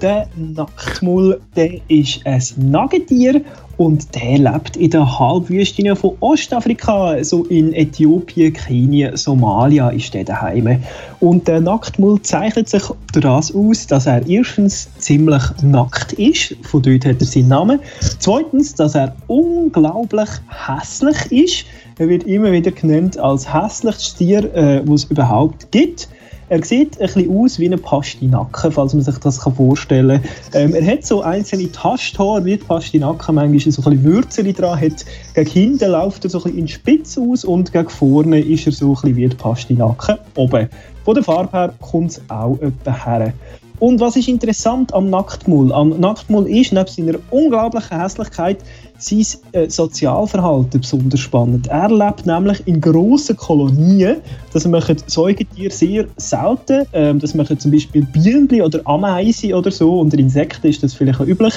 Der 0.00 0.28
Nacktmull, 0.34 1.40
der 1.56 1.78
ist 1.88 2.22
ein 2.24 2.42
Nagetier 2.56 3.42
und 3.76 4.14
der 4.14 4.38
lebt 4.38 4.76
in 4.76 4.90
der 4.90 5.18
Halbwüste 5.18 5.94
von 5.96 6.16
Ostafrika, 6.20 7.22
so 7.22 7.44
in 7.44 7.72
Äthiopien, 7.74 8.52
Kenia, 8.52 9.16
Somalia 9.16 9.90
ist 9.90 10.14
der 10.14 10.24
daheim. 10.24 10.82
Und 11.20 11.46
der 11.46 11.60
Nacktmull 11.60 12.20
zeichnet 12.22 12.68
sich 12.68 12.82
das 13.12 13.54
aus, 13.54 13.86
dass 13.86 14.06
er 14.06 14.26
erstens 14.26 14.88
ziemlich 14.98 15.42
nackt 15.62 16.14
ist, 16.14 16.56
von 16.62 16.82
dort 16.82 17.04
hat 17.04 17.20
er 17.20 17.26
seinen 17.26 17.48
Namen. 17.48 17.80
Zweitens, 18.18 18.74
dass 18.74 18.94
er 18.94 19.14
unglaublich 19.26 20.28
hässlich 20.48 21.32
ist. 21.32 21.64
Er 21.98 22.08
wird 22.08 22.24
immer 22.24 22.52
wieder 22.52 22.70
genannt 22.70 23.18
als 23.18 23.52
hässlichstes 23.52 24.14
Tier, 24.16 24.54
äh, 24.54 24.82
was 24.86 25.04
es 25.04 25.10
überhaupt 25.10 25.70
gibt. 25.72 26.08
Er 26.48 26.64
sieht 26.64 27.00
ein 27.00 27.06
bisschen 27.06 27.36
aus 27.36 27.58
wie 27.58 27.68
ein 27.68 27.80
Pastinaken, 27.80 28.70
falls 28.70 28.94
man 28.94 29.02
sich 29.02 29.18
das 29.18 29.38
vorstellen 29.38 30.22
kann. 30.52 30.62
Ähm, 30.62 30.74
er 30.74 30.86
hat 30.86 31.04
so 31.04 31.22
einzelne 31.22 31.72
Taschtore 31.72 32.44
wie 32.44 32.56
die 32.56 32.64
Pastinaken, 32.64 33.34
manchmal 33.34 33.72
so 33.72 33.82
ein 33.82 33.90
bisschen 33.90 34.04
Würzeli 34.04 34.52
dran. 34.52 34.80
Hat, 34.80 35.04
gegen 35.34 35.50
hinten 35.50 35.90
läuft 35.90 36.22
er 36.22 36.30
so 36.30 36.38
ein 36.38 36.44
bisschen 36.44 36.58
in 36.58 36.68
Spitz 36.68 37.18
aus 37.18 37.44
und 37.44 37.72
gegen 37.72 37.88
vorne 37.88 38.40
ist 38.40 38.64
er 38.66 38.72
so 38.72 38.90
ein 38.90 38.92
bisschen 38.94 39.16
wie 39.16 39.28
die 39.28 39.34
Pastinaken 39.34 40.18
oben. 40.36 40.68
Von 41.04 41.14
der 41.14 41.24
Farbe 41.24 41.50
her 41.52 41.74
kommt 41.80 42.12
es 42.12 42.20
auch 42.28 42.58
etwa 42.60 42.92
her. 42.92 43.32
Und 43.78 44.00
was 44.00 44.16
ist 44.16 44.28
interessant 44.28 44.94
am 44.94 45.10
Nacktmull? 45.10 45.72
Am 45.72 46.00
Nacktmull 46.00 46.48
ist 46.48 46.72
neben 46.72 46.86
seiner 46.86 47.18
unglaublichen 47.30 48.00
Hässlichkeit 48.00 48.58
sein 48.98 49.26
äh, 49.52 49.68
Sozialverhalten 49.68 50.80
besonders 50.80 51.20
spannend. 51.20 51.66
Er 51.68 51.90
lebt 51.90 52.26
nämlich 52.26 52.66
in 52.66 52.80
grossen 52.80 53.36
Kolonien. 53.36 54.16
Das 54.52 54.66
machen 54.66 54.96
Säugetiere 55.06 55.72
sehr 55.72 56.06
selten. 56.16 56.86
Ähm, 56.92 57.18
das 57.18 57.34
machen 57.34 57.58
zum 57.58 57.70
Beispiel 57.70 58.06
Bienen 58.06 58.62
oder 58.62 58.80
Ameisen 58.84 59.54
oder 59.54 59.70
so. 59.70 60.00
Unter 60.00 60.18
Insekten 60.18 60.66
ist 60.66 60.82
das 60.82 60.94
vielleicht 60.94 61.20
auch 61.20 61.26
üblich, 61.26 61.54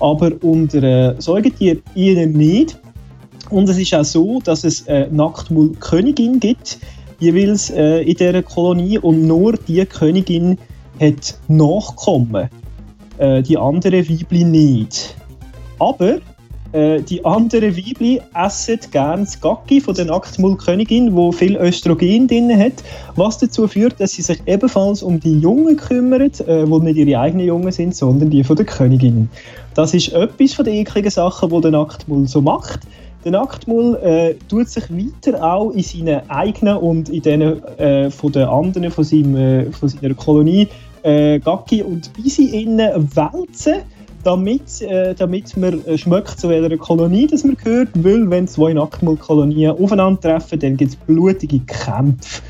aber 0.00 0.32
unter 0.42 0.82
äh, 0.82 1.14
Säugetieren 1.20 1.82
eher 1.94 2.26
nicht. 2.26 2.78
Und 3.50 3.68
es 3.68 3.78
ist 3.78 3.94
auch 3.94 4.04
so, 4.04 4.40
dass 4.40 4.64
es 4.64 4.86
eine 4.88 5.08
Nacktmull-Königin 5.08 6.38
gibt, 6.40 6.78
jeweils 7.18 7.70
äh, 7.70 8.00
in 8.02 8.16
dieser 8.16 8.42
Kolonie. 8.42 8.98
Und 8.98 9.26
nur 9.26 9.54
die 9.54 9.84
Königin 9.86 10.58
hat 11.00 11.38
Nachkommen. 11.48 12.48
Äh, 13.18 13.42
die 13.42 13.56
anderen 13.56 14.08
Weibchen 14.08 14.50
nicht. 14.50 15.16
Aber 15.78 16.18
äh, 16.72 17.00
die 17.00 17.24
anderen 17.24 17.76
Weibchen 17.76 18.20
essen 18.34 18.78
gerne 18.90 19.24
das 19.24 19.40
Gacki 19.40 19.80
von 19.80 19.94
der 19.94 20.04
Nacktmullkönigin, 20.04 21.14
wo 21.14 21.32
viel 21.32 21.56
Östrogen 21.56 22.28
drin 22.28 22.58
hat, 22.58 22.84
was 23.16 23.38
dazu 23.38 23.66
führt, 23.66 23.98
dass 24.00 24.12
sie 24.12 24.22
sich 24.22 24.38
ebenfalls 24.46 25.02
um 25.02 25.18
die 25.18 25.38
Jungen 25.38 25.76
kümmert, 25.76 26.40
äh, 26.40 26.66
die 26.66 26.80
nicht 26.80 26.96
ihre 26.96 27.20
eigenen 27.20 27.46
Jungen 27.46 27.72
sind, 27.72 27.94
sondern 27.94 28.30
die 28.30 28.44
von 28.44 28.56
der 28.56 28.66
Königin. 28.66 29.30
Das 29.74 29.94
ist 29.94 30.12
etwas 30.12 30.54
von 30.54 30.64
den 30.64 30.74
ekligen 30.74 31.10
Sachen, 31.10 31.50
die 31.50 31.60
der 31.60 31.70
Nacktmull 31.70 32.28
so 32.28 32.40
macht. 32.42 32.80
Der 33.24 33.32
Nacktmull 33.32 33.96
äh, 33.96 34.34
tut 34.48 34.68
sich 34.68 34.84
weiter 34.90 35.42
auch 35.42 35.70
in 35.70 35.82
seinen 35.82 36.28
eigenen 36.30 36.76
und 36.76 37.08
in 37.08 37.22
denen 37.22 37.64
äh, 37.78 38.10
von 38.10 38.32
den 38.32 38.44
anderen 38.44 38.90
von, 38.90 39.04
seinem, 39.04 39.36
äh, 39.36 39.72
von 39.72 39.88
seiner 39.88 40.14
Kolonie 40.14 40.68
äh, 41.02 41.38
Gacki 41.38 41.82
und 41.82 42.12
Bisi 42.12 42.62
innen 42.62 43.08
wälzen, 43.14 43.82
damit, 44.24 44.82
äh, 44.82 45.14
damit 45.14 45.56
man 45.56 45.84
äh, 45.86 45.98
schmeckt, 45.98 46.40
zu 46.40 46.48
welcher 46.48 46.76
Kolonie 46.76 47.26
das 47.26 47.44
man 47.44 47.56
gehört. 47.56 47.88
Weil, 47.94 48.28
wenn 48.30 48.46
zwei 48.46 48.72
Nacktmull-Kolonien 48.72 49.72
aufeinandertreffen, 49.72 50.58
dann 50.58 50.76
gibt 50.76 50.92
es 50.92 50.96
blutige 50.96 51.60
Kämpfe. 51.60 52.42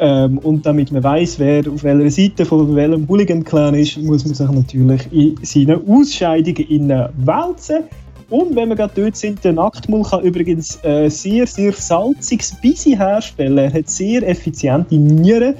Ähm, 0.00 0.38
und 0.38 0.64
damit 0.64 0.92
man 0.92 1.02
weiß, 1.02 1.38
wer 1.40 1.68
auf 1.68 1.82
welcher 1.82 2.10
Seite 2.10 2.44
von 2.44 2.74
welchem 2.76 3.08
Hooligan-Clan 3.08 3.74
ist, 3.74 3.96
muss 3.98 4.24
man 4.24 4.34
sich 4.34 4.48
natürlich 4.48 5.12
in 5.12 5.36
seinen 5.42 5.88
Ausscheidungen 5.88 6.68
innen 6.68 7.08
wälzen. 7.16 7.84
Und 8.30 8.54
wenn 8.54 8.68
wir 8.68 8.76
gerade 8.76 8.92
dort 8.94 9.16
sind, 9.16 9.42
der 9.42 9.54
Nacktmull 9.54 10.02
kann 10.02 10.22
übrigens 10.22 10.78
äh, 10.84 11.08
sehr, 11.08 11.46
sehr 11.46 11.72
salziges 11.72 12.54
Bisi 12.60 12.90
herstellen. 12.90 13.56
Er 13.56 13.72
hat 13.72 13.88
sehr 13.88 14.26
effiziente 14.28 14.96
Nieren 14.96 15.54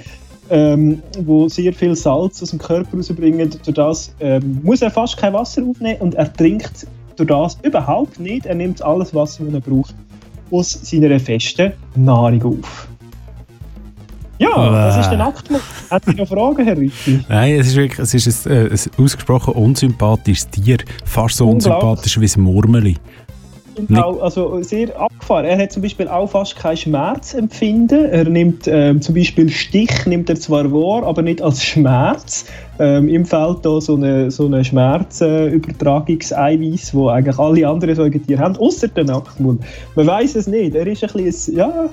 ähm, 0.51 1.03
wo 1.21 1.49
sehr 1.49 1.73
viel 1.73 1.95
Salz 1.95 2.43
aus 2.43 2.51
dem 2.51 2.59
Körper 2.59 2.97
rausbringen. 2.97 3.51
Durch 3.51 3.75
das 3.75 4.15
ähm, 4.21 4.61
muss 4.63 4.83
er 4.83 4.91
fast 4.91 5.17
kein 5.17 5.33
Wasser 5.33 5.63
aufnehmen 5.63 6.01
und 6.01 6.15
er 6.15 6.33
trinkt 6.33 6.87
durch 7.17 7.29
das 7.29 7.59
überhaupt 7.63 8.19
nicht. 8.21 8.47
Er 8.47 8.55
nimmt 8.55 8.83
alles 8.83 9.15
Wasser, 9.15 9.45
das 9.45 9.55
er 9.55 9.61
braucht, 9.61 9.95
aus 10.51 10.71
seiner 10.71 11.19
festen 11.21 11.73
Nahrung 11.97 12.61
auf. 12.61 12.89
Ja, 14.39 14.71
das 14.71 14.99
ist 14.99 15.11
der 15.11 15.19
Nachtmund. 15.19 15.63
Hat 15.91 16.05
Sie 16.05 16.15
noch 16.15 16.29
Fragen, 16.29 16.65
Herr 16.65 16.77
Rütti? 16.77 17.21
Nein, 17.29 17.55
es 17.59 17.69
ist 17.69 17.77
wirklich 17.77 17.99
es 17.99 18.15
ist 18.15 18.47
ein, 18.47 18.69
äh, 18.69 18.71
ein 18.71 19.05
ausgesprochen 19.05 19.55
unsympathisches 19.55 20.49
Tier. 20.49 20.79
Fast 21.05 21.39
so 21.39 21.51
unsympathisch 21.51 22.21
wie 22.21 22.27
ein 22.27 22.41
Murmeli. 22.41 22.97
Auch, 23.95 24.23
also 24.23 24.62
sehr 24.62 24.99
abgefahren. 24.99 25.45
Er 25.45 25.59
hat 25.59 25.73
zum 25.73 25.83
Beispiel 25.83 26.09
auch 26.09 26.31
fast 26.31 26.57
kein 26.57 26.75
Schmerzempfinden. 26.77 28.07
Er 28.07 28.25
nimmt 28.25 28.67
ähm, 28.67 29.01
zum 29.01 29.14
Beispiel 29.14 29.49
Stich 29.51 30.07
nimmt 30.07 30.29
er 30.29 30.35
zwar 30.37 30.73
wahr, 30.73 31.05
aber 31.05 31.23
nicht 31.23 31.41
als 31.43 31.64
Schmerz. 31.64 32.47
Ähm, 32.79 33.09
Ihm 33.09 33.25
fehlt 33.25 33.64
da 33.64 33.81
so 33.81 33.97
eine, 33.97 34.31
so 34.31 34.47
eine 34.47 34.64
Schmerzübertragungseiweiß, 34.64 36.95
wo 36.95 37.09
eigentlich 37.09 37.38
alle 37.38 37.67
anderen 37.69 37.95
Säugetiere 37.95 38.41
haben, 38.41 38.57
außer 38.57 38.88
der 38.88 39.05
Nacktmull. 39.05 39.59
Man 39.95 40.07
weiß 40.07 40.35
es 40.37 40.47
nicht. 40.47 40.75
Er 40.75 40.87
ist 40.87 41.05
ein 41.05 41.25
bisschen, 41.25 41.57
ja, 41.57 41.91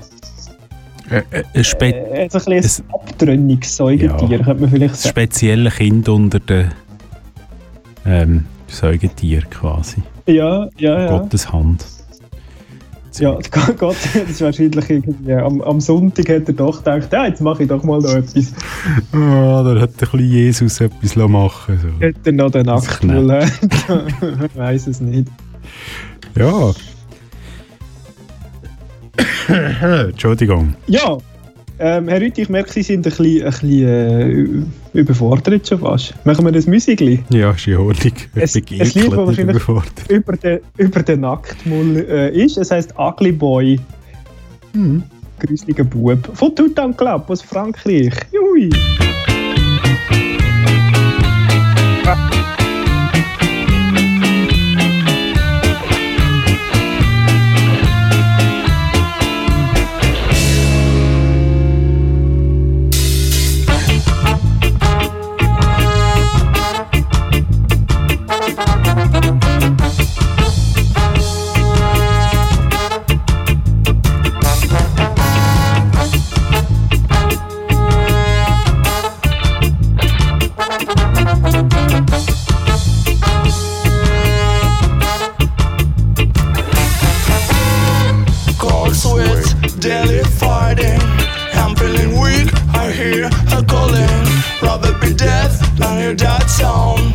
äh, 1.09 1.21
äh, 1.53 1.63
spe 1.63 1.87
äh, 1.87 2.23
ein, 2.23 2.29
ein, 2.31 2.53
ein 2.53 2.65
Abtrennungssäugetier, 2.93 4.29
ja, 4.29 4.43
könnte 4.43 4.61
man 4.61 4.69
vielleicht 4.71 4.95
sagen. 4.95 5.11
Spezielle 5.11 5.69
Kind 5.69 6.09
unter 6.09 6.39
den 6.39 6.71
ähm, 8.05 8.45
Säugetieren 8.67 9.49
quasi. 9.49 10.01
Ja, 10.25 10.67
ja, 10.77 10.99
ja. 11.01 11.17
Gottes 11.19 11.51
Hand. 11.51 11.85
Ja, 13.19 13.37
Gott, 13.77 13.95
das 14.13 14.29
ist 14.29 14.41
wahrscheinlich 14.41 14.89
irgendwie. 14.89 15.33
Am, 15.33 15.61
am 15.61 15.79
Sonntag 15.79 16.27
hat 16.29 16.47
er 16.47 16.53
doch 16.53 16.83
gedacht, 16.83 17.13
ja, 17.13 17.27
jetzt 17.27 17.41
mache 17.41 17.63
ich 17.63 17.69
doch 17.69 17.83
mal 17.83 17.99
noch 17.99 18.13
etwas. 18.13 18.53
Oh, 19.13 19.63
da 19.63 19.79
hat 19.79 19.91
ein 19.91 19.95
bisschen 19.95 20.19
Jesus 20.19 20.81
etwas 20.81 21.15
machen 21.15 21.79
so. 21.81 22.05
Hat 22.05 22.15
er 22.25 22.31
noch 22.33 22.51
den 22.51 22.65
Nacktmull? 22.65 23.39
ich 24.45 24.57
weiß 24.57 24.87
es 24.87 24.99
nicht. 24.99 25.29
Ja. 26.35 26.71
Entschuldigung. 30.07 30.75
Ja, 30.87 31.17
ähm, 31.79 32.07
Herr 32.07 32.21
Rüthi, 32.21 32.43
ich 32.43 32.49
merke, 32.49 32.71
Sie 32.71 32.83
sind 32.83 33.05
ein 33.05 33.09
bisschen, 33.09 33.43
ein 33.43 33.51
bisschen 33.51 34.67
äh, 34.93 34.99
überfordert 34.99 35.67
schon 35.67 35.79
fast. 35.79 36.13
Machen 36.25 36.45
wir 36.45 36.51
das 36.51 36.67
Musikli? 36.67 37.23
Ja, 37.29 37.51
ist 37.51 37.67
in 37.67 37.77
Ordnung. 37.77 38.13
Es, 38.35 38.55
ein 38.55 38.63
Lied, 38.69 38.81
das 38.81 38.95
wahrscheinlich 38.95 39.63
über 40.09 40.37
den, 40.37 40.59
über 40.77 41.03
den 41.03 41.19
Nacktmull 41.21 42.05
äh, 42.09 42.43
ist. 42.43 42.57
Es 42.57 42.71
heisst 42.71 42.93
Ugly 42.97 43.31
Boy. 43.31 43.79
Mhm. 44.73 45.03
Gruseliger 45.39 45.83
Bub. 45.83 46.29
Von 46.33 46.55
Tutan 46.55 46.95
Club 46.95 47.29
aus 47.29 47.41
Frankreich. 47.41 48.13
Jui. 48.31 48.69
Cold 52.05 52.34
daily 89.85 90.23
fighting. 90.23 90.99
I'm 91.53 91.75
feeling 91.75 92.19
weak, 92.19 92.49
I 92.73 92.91
hear 92.91 93.29
her 93.51 93.63
calling. 93.63 94.25
Rather 94.59 94.97
be 94.97 95.13
death 95.13 95.61
than 95.77 95.99
hear 95.99 96.15
that 96.15 96.49
sound. 96.49 97.13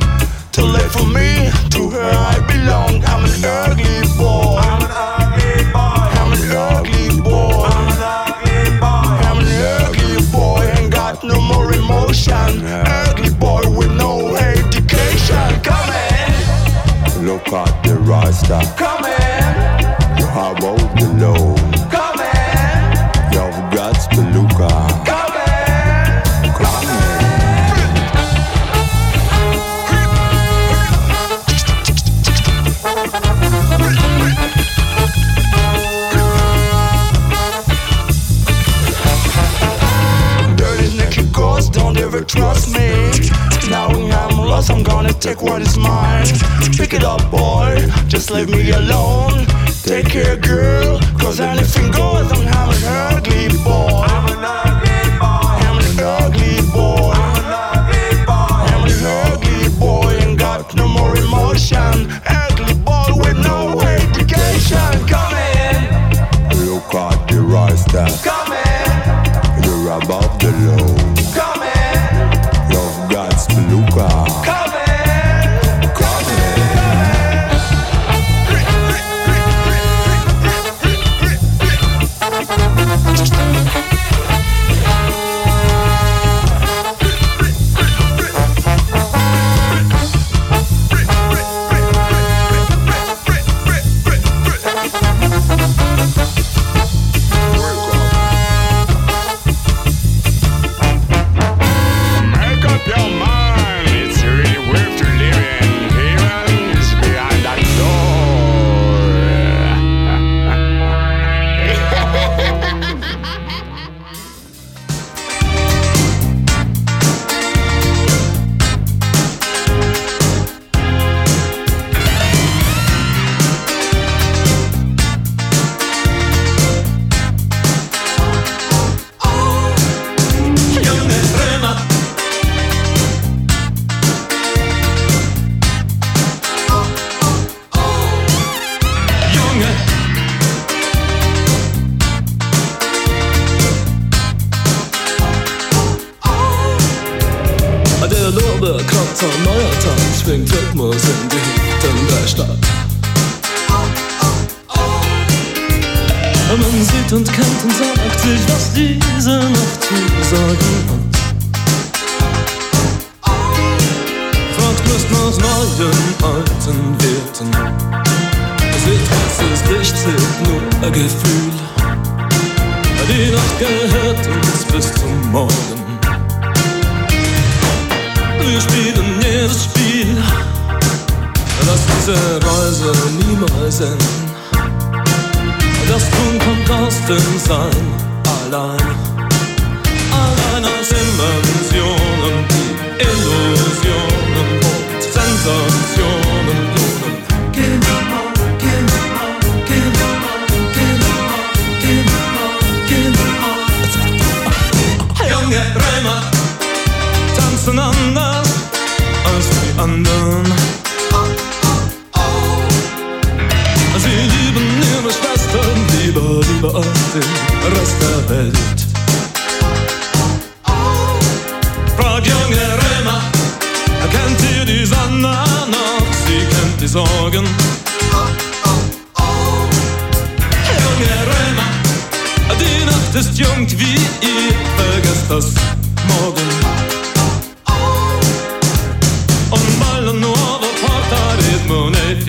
Too 0.52 0.62
late 0.62 0.90
for 0.94 1.04
me, 1.04 1.50
to 1.74 1.90
her, 1.90 2.12
I 2.32 2.38
belong. 2.46 3.02
I'm 3.10 3.24
an 3.26 3.42
ugly 3.42 4.06
boy. 4.16 4.62
I'm 4.62 4.82
an 4.86 4.92
ugly 4.94 5.66
boy. 5.74 6.06
I'm 6.20 6.30
an 6.30 6.46
ugly 6.70 7.10
boy. 7.26 7.66
I'm 7.74 7.88
an 7.90 8.02
ugly 8.14 8.62
boy. 8.78 9.10
I'm 9.26 9.38
an 9.42 9.50
ugly 9.82 10.22
boy. 10.30 10.62
Ain't 10.78 10.92
got 10.92 11.24
no 11.24 11.40
more 11.40 11.72
emotion. 11.72 12.50
Ugly 12.64 13.34
boy 13.34 13.62
with 13.76 13.92
no 13.96 14.36
education. 14.36 15.48
Come 15.66 15.90
in. 15.90 17.26
Look 17.26 17.52
at 17.52 17.82
the 17.82 17.96
roster. 17.98 18.62
Come 18.78 19.06
in. 19.06 20.18
You 20.18 20.26
have 20.26 20.62
a 20.62 20.79
it 47.00 47.04
up, 47.04 47.30
boy. 47.30 47.76
Just 48.08 48.30
leave 48.30 48.48
me 48.48 48.70
alone. 48.70 49.46
Take 49.82 50.08
care, 50.08 50.36
girl, 50.36 51.00
cause 51.18 51.40
anything 51.40 51.90
goes. 51.90 52.30
I'm 52.32 52.46
having 52.46 52.82
hardly, 52.82 53.48
boy. 53.64 53.99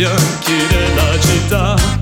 fianchi 0.01 0.67
della 0.67 1.19
città. 1.19 2.00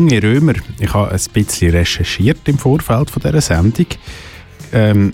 Junge 0.00 0.22
Römer. 0.22 0.54
Ich 0.78 0.94
habe 0.94 1.10
ein 1.10 1.20
bisschen 1.34 1.72
recherchiert 1.72 2.40
im 2.48 2.56
Vorfeld 2.56 3.10
von 3.10 3.20
dieser 3.22 3.42
Sendung. 3.42 3.86
Ähm, 4.72 5.12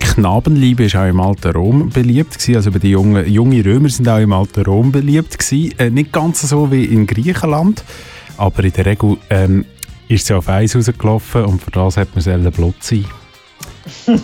Knabenliebe 0.00 0.84
ist 0.84 0.96
auch 0.96 1.08
im 1.08 1.18
alten 1.18 1.52
Rom 1.52 1.88
beliebt 1.88 2.34
gewesen. 2.34 2.56
Also 2.56 2.70
die 2.70 2.90
jungen, 2.90 3.26
junge 3.26 3.64
Römer 3.64 3.88
sind 3.88 4.06
auch 4.08 4.18
im 4.18 4.34
alten 4.34 4.64
Rom 4.64 4.92
beliebt 4.92 5.38
gewesen. 5.38 5.78
Äh, 5.78 5.88
nicht 5.88 6.12
ganz 6.12 6.42
so 6.42 6.70
wie 6.70 6.84
in 6.84 7.06
Griechenland, 7.06 7.84
aber 8.36 8.64
in 8.64 8.72
der 8.72 8.84
Regel 8.84 9.16
ähm, 9.30 9.64
ist 10.08 10.26
sie 10.26 10.34
auf 10.34 10.46
Eis 10.46 10.76
rausgelaufen 10.76 11.46
und 11.46 11.62
für 11.62 11.70
das 11.70 11.96
hat 11.96 12.14
man 12.14 12.20
selber 12.22 12.50
Blut 12.50 12.82
sein. 12.82 13.06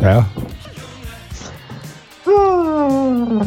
ja. 0.00 0.28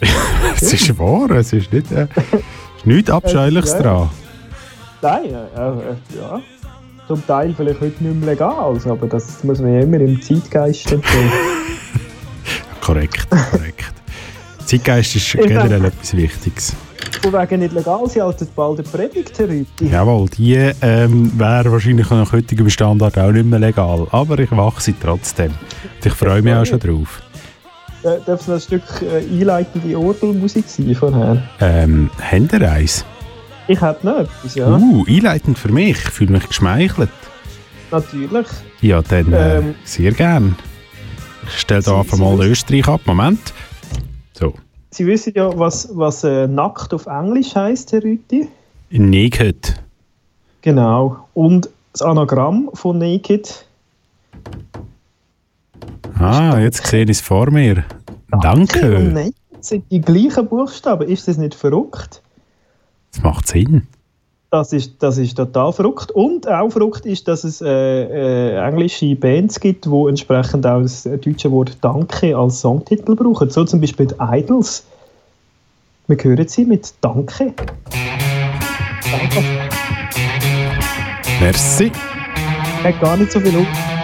es 0.56 0.72
ist 0.72 0.98
wahr, 0.98 1.30
es 1.30 1.52
ist 1.52 1.72
nicht, 1.72 1.90
äh, 1.92 2.06
nichts 2.86 3.10
Abscheuliches 3.10 3.72
Ja. 3.72 3.82
dran. 3.82 4.10
Nein, 5.02 5.24
äh, 5.24 5.34
äh, 5.34 6.20
ja. 6.20 6.40
Zum 7.06 7.24
Teil 7.26 7.54
vielleicht 7.56 7.80
heute 7.80 8.02
nicht 8.02 8.16
mehr 8.16 8.30
legal, 8.30 8.78
aber 8.84 9.06
das 9.06 9.44
muss 9.44 9.60
man 9.60 9.74
ja 9.74 9.80
immer 9.80 10.00
im 10.00 10.20
Zeitgeist 10.20 10.90
empfehlen. 10.90 11.30
Korrekt, 12.80 13.28
korrekt. 13.30 13.92
Zeitgeist 14.64 15.16
ist 15.16 15.32
generell 15.32 15.84
etwas 15.84 16.16
Wichtiges. 16.16 16.74
Von 17.22 17.32
wegen 17.32 17.60
nicht 17.60 17.72
legal, 17.74 18.08
sie 18.08 18.22
halten 18.22 18.46
bald 18.54 18.78
eine 18.78 18.88
Predigt 18.88 19.38
heute. 19.38 19.66
Jawohl, 19.80 20.28
die 20.28 20.54
ähm, 20.82 21.32
wäre 21.36 21.70
wahrscheinlich 21.72 22.08
nach 22.10 22.32
heutigem 22.32 22.68
Standard 22.70 23.18
auch 23.18 23.32
nicht 23.32 23.46
mehr 23.46 23.58
legal. 23.58 24.06
Aber 24.10 24.38
ich 24.38 24.50
mache 24.50 24.80
sie 24.80 24.94
trotzdem. 25.00 25.52
Und 25.52 26.06
ich 26.06 26.12
freue 26.12 26.42
mich 26.42 26.54
auch 26.54 26.64
schon 26.64 26.78
drauf. 26.78 27.22
Äh, 28.02 28.18
Darf 28.24 28.40
es 28.42 28.46
noch 28.46 28.54
ein 28.54 28.60
Stück 28.60 28.82
äh, 29.02 29.18
einleitende 29.18 29.98
Orgelmusik 29.98 30.68
sein 30.68 30.94
vorher? 30.94 31.42
Ähm, 31.60 32.10
eins? 32.30 33.04
Ich 33.68 33.80
hätte 33.80 34.06
noch 34.06 34.18
etwas, 34.18 34.54
ja. 34.54 34.68
Uh, 34.68 35.04
einleitend 35.08 35.58
für 35.58 35.72
mich. 35.72 35.96
Ich 35.96 36.10
fühle 36.10 36.32
mich 36.32 36.46
geschmeichelt. 36.46 37.10
Natürlich. 37.90 38.46
Ja, 38.80 39.02
dann 39.02 39.32
äh, 39.32 39.58
Ähm. 39.58 39.74
sehr 39.84 40.12
gern. 40.12 40.56
Ich 41.46 41.58
stelle 41.60 41.82
da 41.82 42.00
einfach 42.00 42.18
mal 42.18 42.40
Österreich 42.44 42.86
ab. 42.88 43.00
Moment. 43.06 43.40
So. 44.32 44.54
Sie 44.90 45.06
wissen 45.06 45.32
ja, 45.34 45.56
was, 45.58 45.88
was 45.92 46.24
äh, 46.24 46.46
nackt 46.46 46.94
auf 46.94 47.06
Englisch 47.06 47.54
heisst, 47.54 47.92
Herr 47.92 48.02
Rütti. 48.02 48.48
Naked. 48.90 49.74
Genau. 50.62 51.28
Und 51.34 51.68
das 51.92 52.02
Anagramm 52.02 52.70
von 52.74 52.98
Naked. 52.98 53.66
Ah, 56.18 56.58
jetzt 56.58 56.86
sehe 56.86 57.04
ich 57.04 57.10
es 57.10 57.20
vor 57.20 57.50
mir. 57.50 57.84
Und 58.30 58.44
Danke. 58.44 59.00
Naked 59.00 59.34
sind 59.60 59.84
die 59.90 60.00
gleichen 60.00 60.48
Buchstaben. 60.48 61.08
Ist 61.08 61.28
das 61.28 61.36
nicht 61.36 61.54
verrückt? 61.54 62.22
Das 63.12 63.22
macht 63.22 63.46
Sinn. 63.48 63.86
Das 64.50 64.72
ist, 64.72 65.02
das 65.02 65.18
ist 65.18 65.36
total 65.36 65.72
verrückt. 65.72 66.10
Und 66.12 66.48
auch 66.48 66.70
verrückt 66.70 67.04
ist, 67.04 67.28
dass 67.28 67.44
es 67.44 67.60
äh, 67.60 67.68
äh, 67.68 68.56
englische 68.56 69.14
Bands 69.16 69.60
gibt, 69.60 69.84
die 69.84 70.08
entsprechend 70.08 70.66
auch 70.66 70.80
das 70.80 71.04
äh, 71.04 71.18
deutsche 71.18 71.50
Wort 71.50 71.76
Danke 71.80 72.36
als 72.36 72.60
Songtitel 72.60 73.14
brauchen. 73.14 73.50
So 73.50 73.64
zum 73.64 73.80
Beispiel 73.80 74.06
die 74.06 74.14
Idols. 74.18 74.84
Wir 76.06 76.16
hören 76.16 76.48
sie 76.48 76.64
mit 76.64 76.94
Danke. 77.00 77.52
Danke. 79.10 79.44
Merci. 81.40 81.90
Hat 82.84 83.00
gar 83.00 83.16
nicht 83.16 83.32
so 83.32 83.40
viel 83.40 83.52
Luft. 83.52 83.95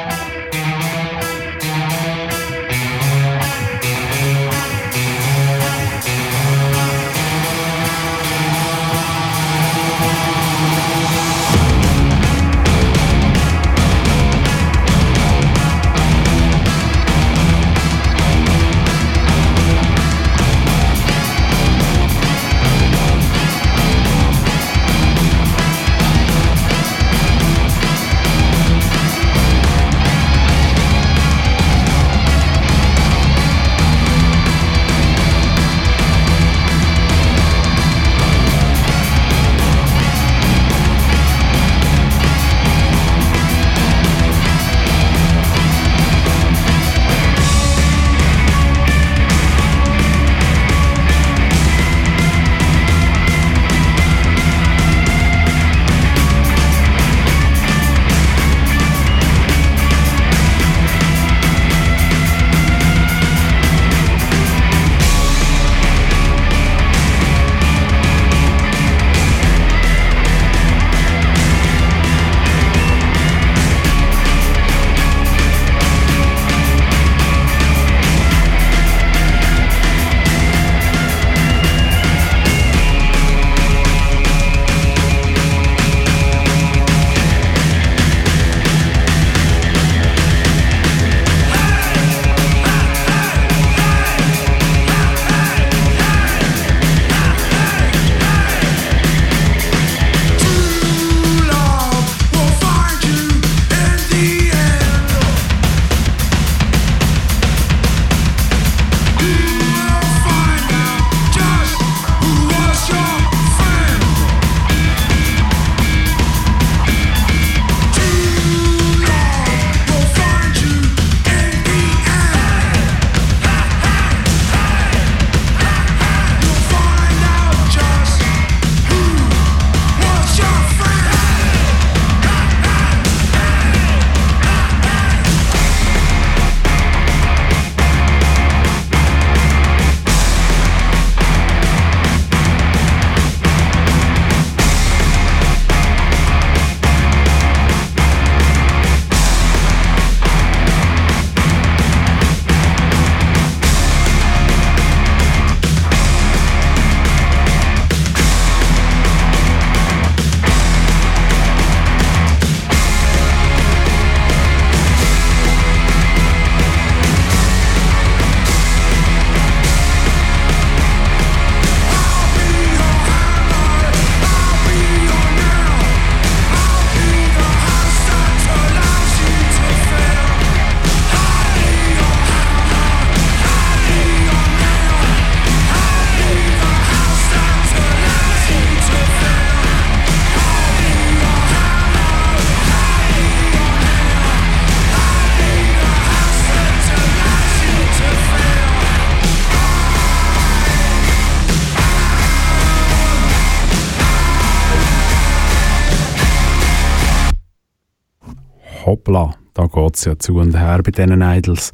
Hoppla, 209.03 209.35
da 209.55 209.67
geht 209.67 209.97
es 209.97 210.05
ja 210.05 210.19
zu 210.19 210.37
und 210.37 210.59
her 210.59 210.81
bei 210.83 210.91
diesen 210.91 211.23
Idols. 211.23 211.73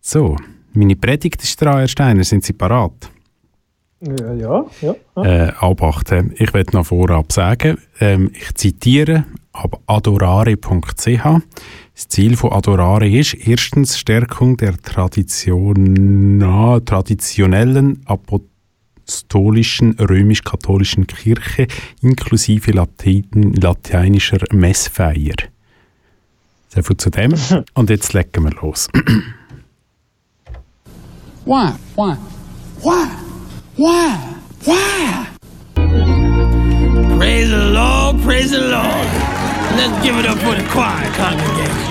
So, 0.00 0.36
meine 0.72 0.96
Predigt 0.96 1.42
ist 1.42 1.60
dran, 1.60 1.78
Herr 1.78 1.88
Steiner, 1.88 2.24
sind 2.24 2.44
Sie 2.44 2.52
parat? 2.52 3.10
Ja, 4.00 4.32
ja. 4.34 4.64
ja. 4.80 4.94
Äh, 5.24 5.52
abachten. 5.58 6.32
Ich 6.36 6.54
werde 6.54 6.76
noch 6.76 6.86
vorab 6.86 7.32
sagen, 7.32 7.78
ähm, 8.00 8.30
ich 8.32 8.54
zitiere 8.54 9.24
ab 9.52 9.80
adorare.ch. 9.86 11.24
Das 11.94 12.08
Ziel 12.08 12.36
von 12.36 12.52
Adorare 12.52 13.08
ist 13.08 13.34
erstens 13.34 13.98
Stärkung 13.98 14.56
der 14.56 14.76
Tradition, 14.76 16.38
na, 16.38 16.78
traditionellen 16.78 18.00
apostolischen 18.04 19.98
römisch-katholischen 19.98 21.08
Kirche 21.08 21.66
inklusive 22.00 22.70
Latin, 22.70 23.52
lateinischer 23.54 24.44
Messfeier. 24.52 25.34
So 26.68 26.82
viel 26.82 26.96
zu 26.96 27.10
dem. 27.10 27.34
Und 27.74 27.90
jetzt 27.90 28.12
legen 28.12 28.44
wir 28.44 28.52
los. 28.62 28.88
Why? 31.44 31.72
Why? 31.96 32.16
Why? 32.82 33.08
Why? 33.76 34.16
Why? 34.64 35.26
Praise 37.18 37.50
the 37.50 37.70
Lord, 37.72 38.22
praise 38.22 38.50
the 38.50 38.60
Lord. 38.60 39.08
Let's 39.76 40.02
give 40.02 40.16
it 40.18 40.26
up 40.26 40.38
for 40.38 40.54
the 40.54 40.62
choir 40.68 41.10
congregation. 41.14 41.88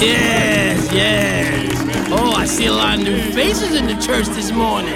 Yes, 0.00 0.92
yes. 0.92 2.10
Oh, 2.10 2.32
I 2.36 2.46
see 2.46 2.66
a 2.66 2.72
lot 2.72 2.98
of 2.98 3.04
new 3.04 3.20
faces 3.32 3.74
in 3.74 3.86
the 3.86 3.94
church 4.00 4.26
this 4.26 4.52
morning. 4.52 4.94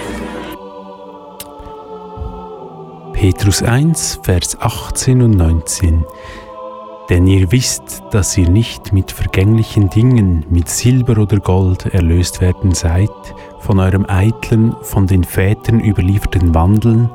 Petrus 3.15 3.63
1, 3.63 4.21
Vers 4.23 4.57
18 4.61 5.23
und 5.23 5.37
19. 5.37 6.05
Denn 7.11 7.27
ihr 7.27 7.51
wisst, 7.51 8.05
dass 8.13 8.39
ihr 8.39 8.49
nicht 8.49 8.93
mit 8.93 9.11
vergänglichen 9.11 9.91
Dingen, 9.91 10.47
mit 10.49 10.69
Silber 10.69 11.21
oder 11.21 11.39
Gold 11.41 11.87
erlöst 11.87 12.41
werden 12.41 12.73
seid, 12.73 13.11
von 13.59 13.81
eurem 13.81 14.07
eitlen, 14.07 14.77
von 14.83 15.09
den 15.09 15.25
Vätern 15.25 15.81
überlieferten 15.81 16.55
Wandeln, 16.55 17.11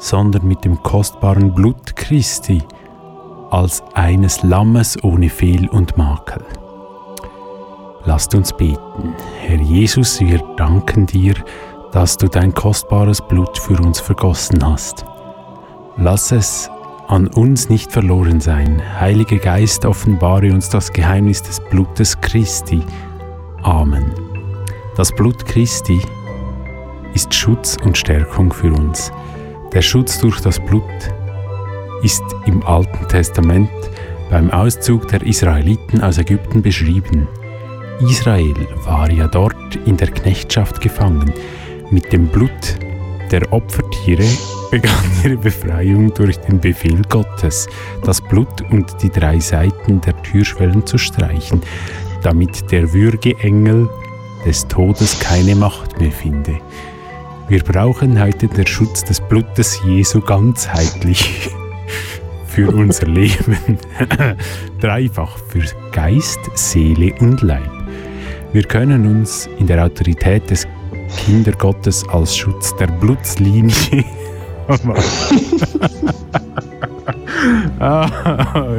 sondern 0.00 0.48
mit 0.48 0.64
dem 0.64 0.82
kostbaren 0.82 1.54
Blut 1.54 1.94
Christi, 1.94 2.60
als 3.50 3.84
eines 3.94 4.42
Lammes 4.42 4.98
ohne 5.04 5.30
Fehl 5.30 5.68
und 5.68 5.96
Makel. 5.96 6.44
Lasst 8.04 8.34
uns 8.34 8.52
beten. 8.52 9.14
Herr 9.46 9.60
Jesus, 9.60 10.20
wir 10.20 10.38
danken 10.56 11.06
dir, 11.06 11.34
dass 11.92 12.16
du 12.16 12.26
dein 12.26 12.52
kostbares 12.52 13.20
Blut 13.20 13.58
für 13.58 13.80
uns 13.80 14.00
vergossen 14.00 14.64
hast. 14.66 15.04
Lass 15.96 16.32
es 16.32 16.68
an 17.10 17.26
uns 17.26 17.68
nicht 17.68 17.90
verloren 17.90 18.40
sein. 18.40 18.80
Heiliger 19.00 19.38
Geist, 19.38 19.84
offenbare 19.84 20.52
uns 20.52 20.68
das 20.68 20.92
Geheimnis 20.92 21.42
des 21.42 21.58
Blutes 21.58 22.20
Christi. 22.20 22.82
Amen. 23.62 24.12
Das 24.96 25.10
Blut 25.12 25.44
Christi 25.44 26.00
ist 27.12 27.34
Schutz 27.34 27.76
und 27.82 27.98
Stärkung 27.98 28.52
für 28.52 28.72
uns. 28.72 29.10
Der 29.72 29.82
Schutz 29.82 30.20
durch 30.20 30.40
das 30.40 30.60
Blut 30.60 30.84
ist 32.02 32.22
im 32.46 32.62
Alten 32.62 33.08
Testament 33.08 33.70
beim 34.30 34.48
Auszug 34.50 35.08
der 35.08 35.22
Israeliten 35.22 36.00
aus 36.02 36.18
Ägypten 36.18 36.62
beschrieben. 36.62 37.26
Israel 38.00 38.54
war 38.84 39.10
ja 39.10 39.26
dort 39.26 39.76
in 39.84 39.96
der 39.96 40.12
Knechtschaft 40.12 40.80
gefangen. 40.80 41.32
Mit 41.90 42.12
dem 42.12 42.28
Blut 42.28 42.78
der 43.30 43.52
Opfertiere 43.52 44.26
begann 44.70 45.04
ihre 45.24 45.36
Befreiung 45.36 46.12
durch 46.14 46.38
den 46.38 46.60
Befehl 46.60 47.02
Gottes, 47.08 47.68
das 48.04 48.20
Blut 48.20 48.62
und 48.70 49.02
die 49.02 49.10
drei 49.10 49.38
Seiten 49.38 50.00
der 50.00 50.20
Türschwellen 50.22 50.86
zu 50.86 50.98
streichen, 50.98 51.62
damit 52.22 52.70
der 52.70 52.92
Würgeengel 52.92 53.88
des 54.44 54.66
Todes 54.68 55.18
keine 55.20 55.54
Macht 55.54 56.00
mehr 56.00 56.12
finde. 56.12 56.58
Wir 57.48 57.62
brauchen 57.62 58.20
heute 58.20 58.46
den 58.46 58.66
Schutz 58.66 59.04
des 59.04 59.20
Blutes 59.20 59.80
Jesu 59.84 60.20
ganzheitlich 60.20 61.50
für 62.46 62.70
unser 62.70 63.06
Leben, 63.06 63.78
dreifach 64.80 65.36
für 65.48 65.64
Geist, 65.92 66.38
Seele 66.54 67.14
und 67.20 67.42
Leib. 67.42 67.70
Wir 68.52 68.64
können 68.64 69.06
uns 69.06 69.48
in 69.58 69.66
der 69.66 69.84
Autorität 69.84 70.50
des 70.50 70.66
Kinder 71.16 71.52
Gottes 71.52 72.08
als 72.08 72.36
Schutz 72.36 72.74
der 72.76 72.86
Blutslinie 72.86 74.04
ah, 77.80 78.06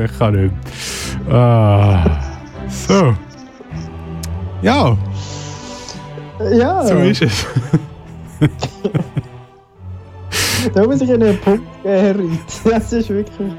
ich 0.05 0.17
kann 0.17 0.36
nicht. 0.36 0.53
Ah, 1.29 2.05
so. 2.69 3.13
Ja. 4.61 4.97
Ja. 6.51 6.86
So 6.86 6.95
ist 6.97 7.21
es. 7.21 7.45
da 10.73 10.86
muss 10.86 11.01
ich 11.01 11.11
einen 11.11 11.38
Punkt 11.39 11.65
geben, 11.84 12.39
Das 12.63 12.93
ist 12.93 13.09
wirklich. 13.09 13.51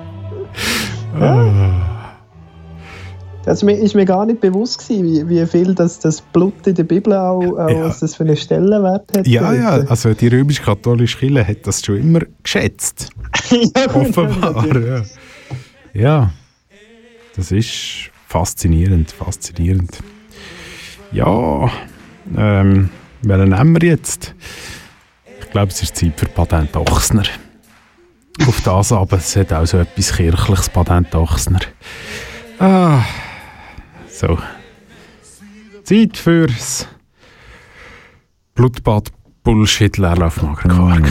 Ja. 1.20 1.20
Ah. 1.20 2.01
Das 3.44 3.62
ist 3.62 3.94
mir 3.94 4.04
gar 4.04 4.24
nicht 4.24 4.40
bewusst 4.40 4.86
gewesen, 4.86 5.28
wie, 5.28 5.40
wie 5.40 5.46
viel 5.46 5.74
das, 5.74 5.98
das 5.98 6.20
Blut 6.20 6.66
in 6.66 6.74
der 6.76 6.84
Bibel 6.84 7.12
auch, 7.12 7.40
auch 7.40 7.68
Ja. 7.70 7.84
was 7.86 8.00
das 8.00 8.14
für 8.14 8.22
einen 8.22 8.36
Stellenwert 8.36 9.16
hat. 9.16 9.26
Ja, 9.26 9.52
ja, 9.52 9.70
also 9.88 10.14
die 10.14 10.28
römisch-katholische 10.28 11.18
Kirche 11.18 11.46
hat 11.46 11.66
das 11.66 11.84
schon 11.84 11.96
immer 11.96 12.20
geschätzt. 12.42 13.08
ja, 13.50 13.94
Offenbar, 13.94 14.76
ja. 14.80 15.02
Ja, 15.94 16.30
das 17.34 17.50
ist 17.50 18.10
faszinierend, 18.28 19.10
faszinierend. 19.10 19.98
Ja, 21.10 21.68
ähm, 22.36 22.90
welchen 23.22 23.48
nehmen 23.50 23.80
wir 23.82 23.88
jetzt? 23.90 24.34
Ich 25.40 25.50
glaube, 25.50 25.72
es 25.72 25.82
ist 25.82 25.96
Zeit 25.96 26.12
für 26.18 26.26
Patent 26.26 26.74
Ochsner. 26.76 27.24
Auf 28.46 28.60
das 28.62 28.92
aber, 28.92 29.18
es 29.18 29.36
hat 29.36 29.52
auch 29.52 29.66
so 29.66 29.78
etwas 29.78 30.14
kirchliches 30.16 30.68
Patent 30.70 31.14
Ochsner. 31.14 31.60
Ah, 32.58 33.00
so. 34.22 34.38
Zeit 35.82 36.16
fürs 36.16 36.86
Blutbad 38.54 39.10
Bullshit 39.42 39.98
Leerlauf 39.98 40.40
Magerquark. 40.42 41.02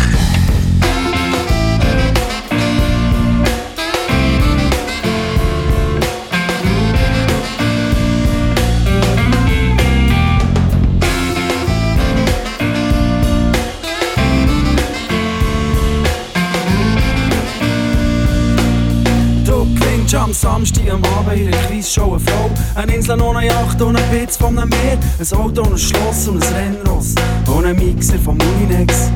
Der 21.81 21.87
Quizshow 21.87 22.11
eine 22.11 22.19
Frau. 22.19 22.49
Eine 22.75 22.95
Insel 22.95 23.19
ohne 23.21 23.47
Yacht 23.47 23.79
Blitz 24.11 24.37
von 24.37 24.55
einem 24.55 24.69
Meer. 24.69 24.99
Ein 25.19 25.37
Auto 25.39 25.63
ein 25.63 25.77
Schloss 25.79 26.27
und 26.27 26.43
ein 26.45 26.53
Rennross. 26.53 27.15
Ein 27.47 27.75
Mixer 27.75 28.19
vom 28.19 28.37
Mulinex. 28.37 29.09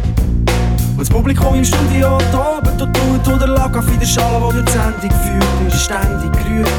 Und 0.91 0.99
das 0.99 1.09
Publikum 1.09 1.53
im 1.53 1.63
Studio 1.63 2.17
tobt 2.31 2.81
und 2.81 2.91
tut 2.91 3.33
und 3.33 3.39
der 3.39 3.49
Lack 3.49 3.77
auf 3.77 3.85
der 3.85 4.05
Schale, 4.05 4.41
wo 4.41 4.51
die 4.51 4.71
Sendung 4.71 5.11
führt, 5.11 5.73
ist 5.73 5.83
ständig 5.83 6.31
gerührt 6.31 6.69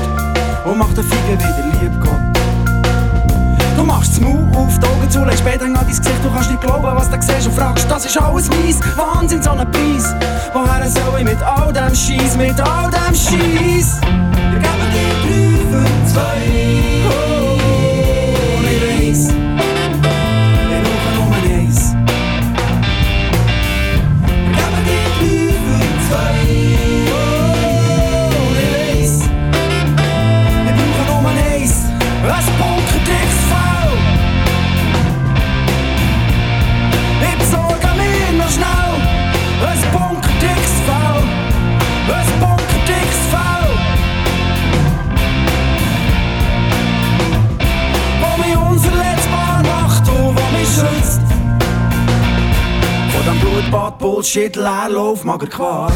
und 0.65 0.77
macht 0.77 0.97
den 0.97 1.05
Finger 1.05 1.39
wieder 1.39 1.81
lieb 1.81 1.93
Gott. 2.01 3.77
Du 3.77 3.85
machst 3.85 4.13
das 4.13 4.21
Mund 4.21 4.57
auf, 4.57 4.77
die 4.81 4.87
Augen 4.87 5.11
zu, 5.11 5.25
legst 5.25 5.39
später 5.41 5.67
an 5.67 5.75
dein 5.75 5.87
Gesicht, 5.87 6.25
du 6.25 6.31
kannst 6.35 6.51
nicht 6.51 6.63
glauben, 6.63 6.97
was 6.97 7.11
du 7.11 7.17
siehst 7.21 7.47
und 7.47 7.55
fragst, 7.55 7.89
das 7.89 8.07
ist 8.07 8.21
alles 8.21 8.49
mies, 8.49 8.81
Wahnsinn, 8.97 9.41
so 9.41 9.51
ein 9.51 9.71
Preis. 9.71 10.15
Woher 10.53 10.91
soll 10.91 11.21
ich 11.21 11.25
mit 11.25 11.41
all 11.43 11.73
dem 11.73 11.95
Scheiß, 11.95 12.37
mit 12.37 12.61
all 12.61 12.91
dem 12.91 13.15
Scheiß? 13.15 14.01
Wir 16.17 16.66
Bad 53.71 53.99
Bullshit, 53.99 54.55
Leerlauf, 54.55 54.91
Lauf, 54.93 55.25
mager 55.25 55.47
Quark. 55.47 55.93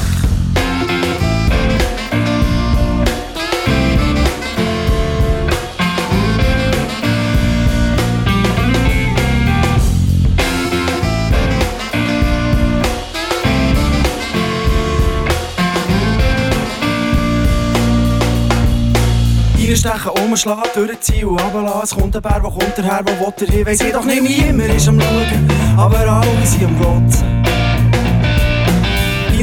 Vier 19.57 19.77
Stechen 19.77 20.11
umschlägt 20.25 20.75
durch 20.75 20.91
das 20.91 21.01
Ziel 21.03 21.27
runterlässt 21.27 21.97
Kommt 21.97 22.15
der 22.17 22.21
Bär, 22.21 22.41
wo 22.43 22.51
kommt 22.51 22.77
der 22.77 22.85
her, 22.85 23.05
wo 23.05 23.27
will 23.27 23.49
er 23.49 23.55
hin 23.55 23.67
Weiss 23.67 23.81
jedoch 23.81 24.05
nicht, 24.05 24.23
niemand 24.23 24.75
ist 24.75 24.89
am 24.89 25.01
Schauen 25.01 25.49
Aber 25.77 25.99
alle 25.99 26.45
sind 26.45 26.65
am 26.65 26.77
Glotzen 26.77 27.50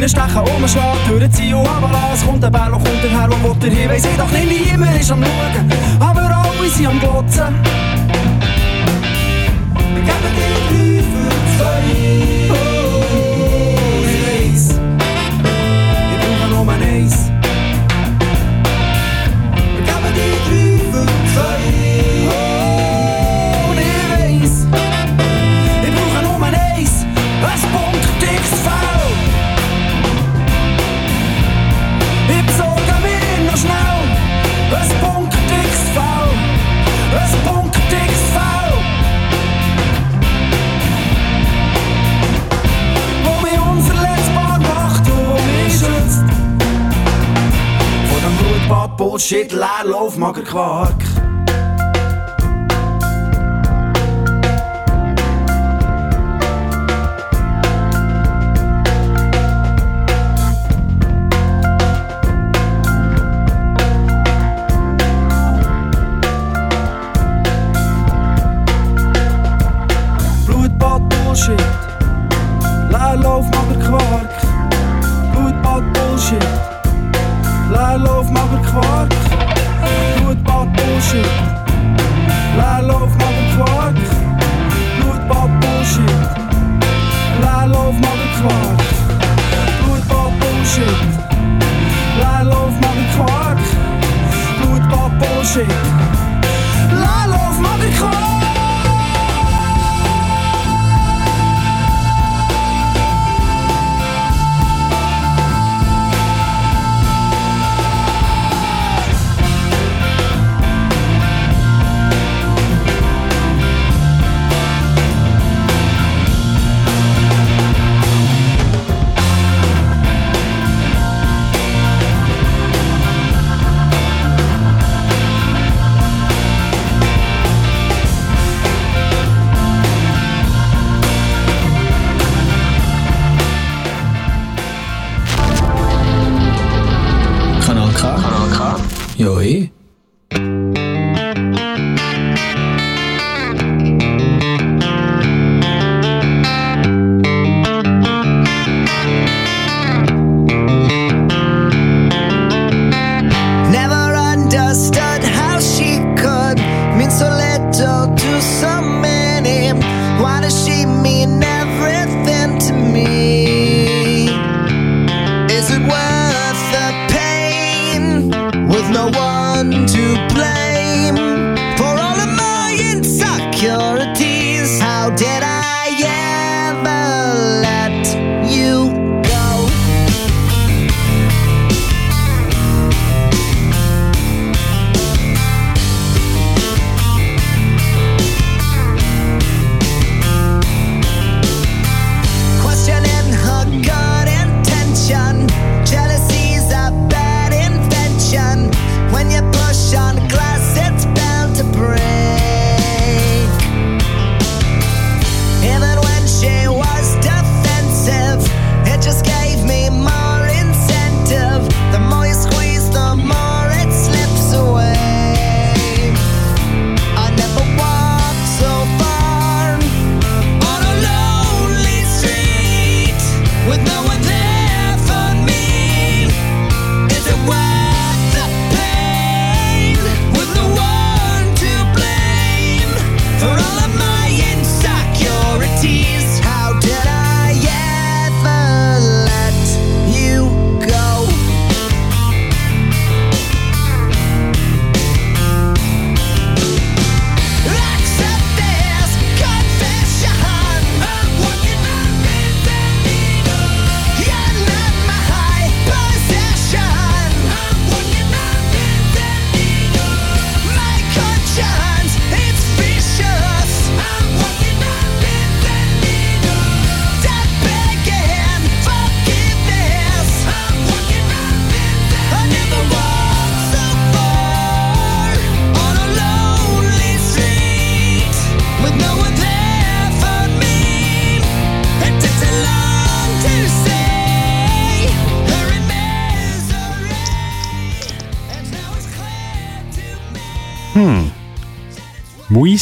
reinstechen, 0.02 0.42
umschlagen, 0.42 1.00
durchziehen 1.08 1.54
und 1.56 1.68
runterlassen. 1.68 2.14
Es 2.14 2.26
kommt 2.26 2.44
der 2.44 2.50
Bär, 2.50 2.70
der 2.70 2.72
kommt 2.72 3.04
daher, 3.04 3.28
der 3.28 3.44
will 3.44 3.56
dahin, 3.60 3.90
weiss 3.90 4.06
ich 4.06 4.18
doch 4.18 4.32
nicht, 4.32 4.72
niemand 4.72 5.00
ist 5.00 5.12
am 5.12 5.24
Schauen, 5.24 5.72
aber 6.00 6.22
alle 6.22 6.70
sind 6.70 6.88
am 6.88 7.00
Glotzen. 7.00 7.56
Wir 9.94 10.04
geben 10.04 10.34
dir 10.38 10.54
drei 10.70 11.04
für 11.04 11.32
zwei. 11.58 12.37
shit, 49.20 49.52
Leerlauf, 49.52 50.18
mager 50.18 50.44
Quark. 50.44 51.17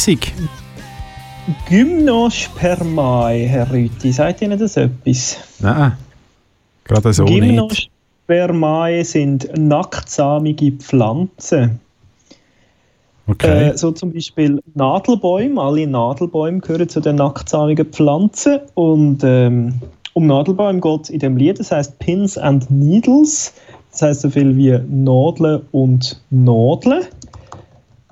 Muisig. 0.06 0.32
Gymnospermae, 1.68 3.46
Herr 3.46 3.72
Rüti, 3.72 4.12
sagt 4.12 4.40
Ihnen 4.40 4.56
das 4.56 4.76
etwas? 4.76 5.36
Nein, 5.58 5.92
gerade 6.84 7.12
so 7.12 7.24
nicht. 7.24 7.90
Gymnospermae 8.28 9.04
sind 9.04 9.48
nacktsamige 9.56 10.72
Pflanzen. 10.72 11.80
Okay. 13.26 13.70
Äh, 13.70 13.76
so 13.76 13.90
zum 13.90 14.12
Beispiel 14.12 14.62
Nadelbäume. 14.74 15.60
Alle 15.60 15.88
Nadelbäume 15.88 16.60
gehören 16.60 16.88
zu 16.88 17.00
den 17.00 17.16
nacktsamigen 17.16 17.86
Pflanzen. 17.86 18.60
Und 18.74 19.24
ähm, 19.24 19.74
um 20.12 20.28
Nadelbäume 20.28 20.80
geht 20.80 21.02
es 21.02 21.10
in 21.10 21.18
dem 21.18 21.36
Lied. 21.36 21.58
Das 21.58 21.72
heißt 21.72 21.98
Pins 21.98 22.38
and 22.38 22.70
Needles. 22.70 23.52
Das 23.90 24.02
heißt 24.02 24.20
so 24.20 24.30
viel 24.30 24.56
wie 24.56 24.78
Nadeln 24.88 25.62
und 25.72 26.20
Nadeln. 26.30 27.06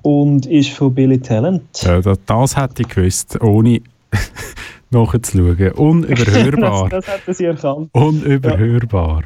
Und 0.05 0.45
ist 0.45 0.69
von 0.69 0.93
Billy 0.93 1.19
Talent. 1.19 1.63
Ja, 1.81 1.99
das, 1.99 2.19
das 2.27 2.55
hätte 2.55 2.83
ich 2.83 2.89
gewusst, 2.89 3.41
ohne 3.41 3.81
nachzuschauen. 4.91 5.71
Unüberhörbar. 5.71 6.89
das, 6.91 7.05
das 7.05 7.15
hätten 7.15 7.33
sie 7.33 7.45
erkannt. 7.45 7.89
Unüberhörbar. 7.91 9.23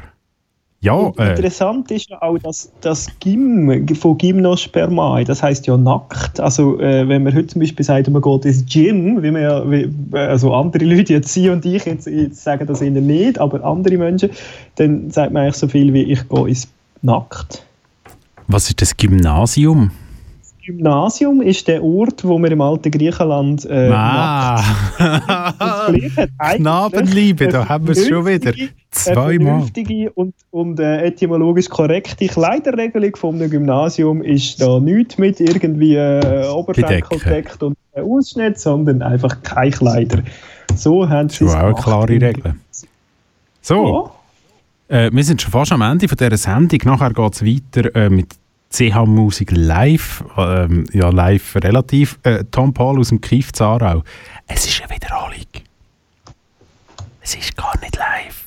Ja, 0.80 1.12
äh, 1.18 1.32
interessant 1.32 1.90
ist 1.90 2.08
ja 2.08 2.22
auch, 2.22 2.38
dass 2.38 2.72
das 2.80 3.08
Gym 3.20 3.86
von 3.94 4.16
Gymnospermae, 4.16 5.24
das 5.24 5.42
heißt 5.42 5.66
ja 5.66 5.76
nackt. 5.76 6.40
Also 6.40 6.80
äh, 6.80 7.06
wenn 7.06 7.24
man 7.24 7.34
heute 7.34 7.48
zum 7.48 7.60
Beispiel 7.60 7.84
sagt, 7.84 8.08
man 8.08 8.22
geht 8.22 8.46
ins 8.46 8.64
Gym, 8.64 9.22
wie 9.22 9.30
man 9.30 9.42
ja, 9.42 9.70
wie, 9.70 9.92
also 10.12 10.54
andere 10.54 10.82
Leute, 10.86 11.12
jetzt 11.12 11.28
Sie 11.28 11.50
und 11.50 11.66
ich, 11.66 11.84
jetzt, 11.84 12.06
jetzt 12.06 12.42
sagen 12.42 12.66
das 12.66 12.80
ihnen 12.80 13.06
nicht, 13.06 13.38
aber 13.38 13.62
andere 13.62 13.98
Menschen, 13.98 14.30
dann 14.76 15.10
sagt 15.10 15.34
man 15.34 15.42
eigentlich 15.42 15.56
so 15.56 15.68
viel 15.68 15.92
wie 15.92 16.04
ich 16.04 16.26
gehe 16.26 16.48
ins 16.48 16.68
Nackt. 17.02 17.66
was 18.46 18.70
ist 18.70 18.80
das 18.80 18.96
Gymnasium? 18.96 19.90
Gymnasium 20.70 21.40
ist 21.42 21.66
der 21.68 21.82
Ort, 21.82 22.24
wo 22.24 22.38
man 22.38 22.50
im 22.52 22.60
alten 22.60 22.90
Griechenland 22.90 23.64
äh, 23.66 23.88
Ah. 23.92 24.62
Knabenliebe, 26.56 27.48
da 27.48 27.68
haben 27.68 27.86
wir 27.86 27.92
es 27.92 28.06
schon 28.08 28.26
wieder. 28.26 28.52
vernünftige- 28.52 28.70
Zweimal. 28.92 29.28
Eine 29.28 29.44
vernünftige 29.44 30.10
und, 30.12 30.34
und 30.50 30.80
äh, 30.80 31.02
etymologisch 31.04 31.68
korrekte 31.68 32.26
Kleiderregelung 32.26 33.12
einem 33.22 33.48
Gymnasium 33.50 34.22
ist 34.22 34.60
da 34.60 34.80
nichts 34.80 35.16
mit 35.18 35.38
irgendwie 35.40 35.94
äh, 35.94 36.48
Oberschenkel 36.48 37.00
Bedecken. 37.08 37.18
gedeckt 37.20 37.62
und 37.62 37.76
äh, 37.92 38.00
Ausschnitt, 38.00 38.58
sondern 38.58 39.00
einfach 39.02 39.42
keine 39.42 39.70
Kleider. 39.70 40.22
So 40.74 41.08
haben 41.08 41.28
sie 41.28 41.36
Schon 41.38 41.48
es 41.48 41.54
auch 41.54 41.58
eine 41.62 41.74
klare 41.74 42.08
Regel. 42.08 42.54
So, 43.62 44.10
äh, 44.88 45.10
wir 45.12 45.22
sind 45.24 45.40
schon 45.40 45.52
fast 45.52 45.70
am 45.72 45.82
Ende 45.82 46.08
von 46.08 46.16
dieser 46.16 46.36
Sendung. 46.36 46.80
Nachher 46.84 47.12
geht 47.12 47.34
es 47.34 47.44
weiter 47.46 47.94
äh, 47.94 48.10
mit 48.10 48.28
CH 48.72 49.04
Musik 49.06 49.50
live. 49.52 50.24
Ähm, 50.36 50.84
ja, 50.92 51.10
live 51.10 51.56
relativ. 51.56 52.18
Äh, 52.22 52.44
Tom 52.50 52.72
Paul 52.72 53.00
aus 53.00 53.08
dem 53.08 53.20
Kief 53.20 53.52
Zarau. 53.52 54.02
Es 54.46 54.66
ist 54.66 54.80
eine 54.82 54.94
Wiederholung. 54.94 55.46
Es 57.20 57.34
ist 57.34 57.56
gar 57.56 57.78
nicht 57.80 57.96
live. 57.96 58.46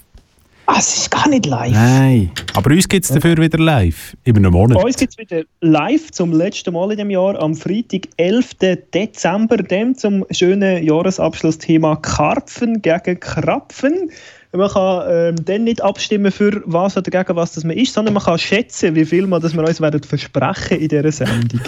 Ah, 0.66 0.78
es 0.80 0.96
ist 0.96 1.12
gar 1.12 1.28
nicht 1.28 1.46
live. 1.46 1.74
Nein. 1.74 2.32
Aber 2.54 2.72
uns 2.72 2.88
gibt 2.88 3.04
es 3.04 3.12
dafür 3.12 3.38
wieder 3.38 3.60
live. 3.60 4.16
In 4.24 4.38
einem 4.38 4.54
Monat. 4.54 4.78
Bei 4.78 4.86
uns 4.86 4.96
gibt 4.96 5.12
es 5.12 5.18
wieder 5.18 5.44
live 5.60 6.10
zum 6.12 6.32
letzten 6.32 6.74
Mal 6.74 6.92
in 6.92 6.98
dem 6.98 7.10
Jahr 7.10 7.38
am 7.42 7.54
Freitag, 7.54 8.08
11. 8.16 8.56
Dezember, 8.94 9.58
dem 9.58 9.96
zum 9.96 10.26
schönen 10.32 10.82
Jahresabschlussthema 10.84 11.98
Karpfen 11.98 12.82
gegen 12.82 13.20
Krapfen. 13.20 14.10
Man 14.56 14.70
kann 14.70 15.04
ähm, 15.10 15.36
dann 15.46 15.64
nicht 15.64 15.82
abstimmen 15.82 16.32
für 16.32 16.62
was 16.66 16.96
oder 16.96 17.10
gegen 17.10 17.36
was 17.36 17.54
das 17.54 17.64
man 17.64 17.76
ist, 17.76 17.94
sondern 17.94 18.14
man 18.14 18.22
kann 18.22 18.38
schätzen, 18.38 18.94
wie 18.94 19.04
viel 19.04 19.26
man, 19.26 19.42
das 19.42 19.56
wir 19.56 19.64
uns 19.64 19.82
werden 19.82 20.04
versprechen 20.04 20.78
in 20.78 20.90
dieser 20.90 21.12
Sendung. 21.12 21.60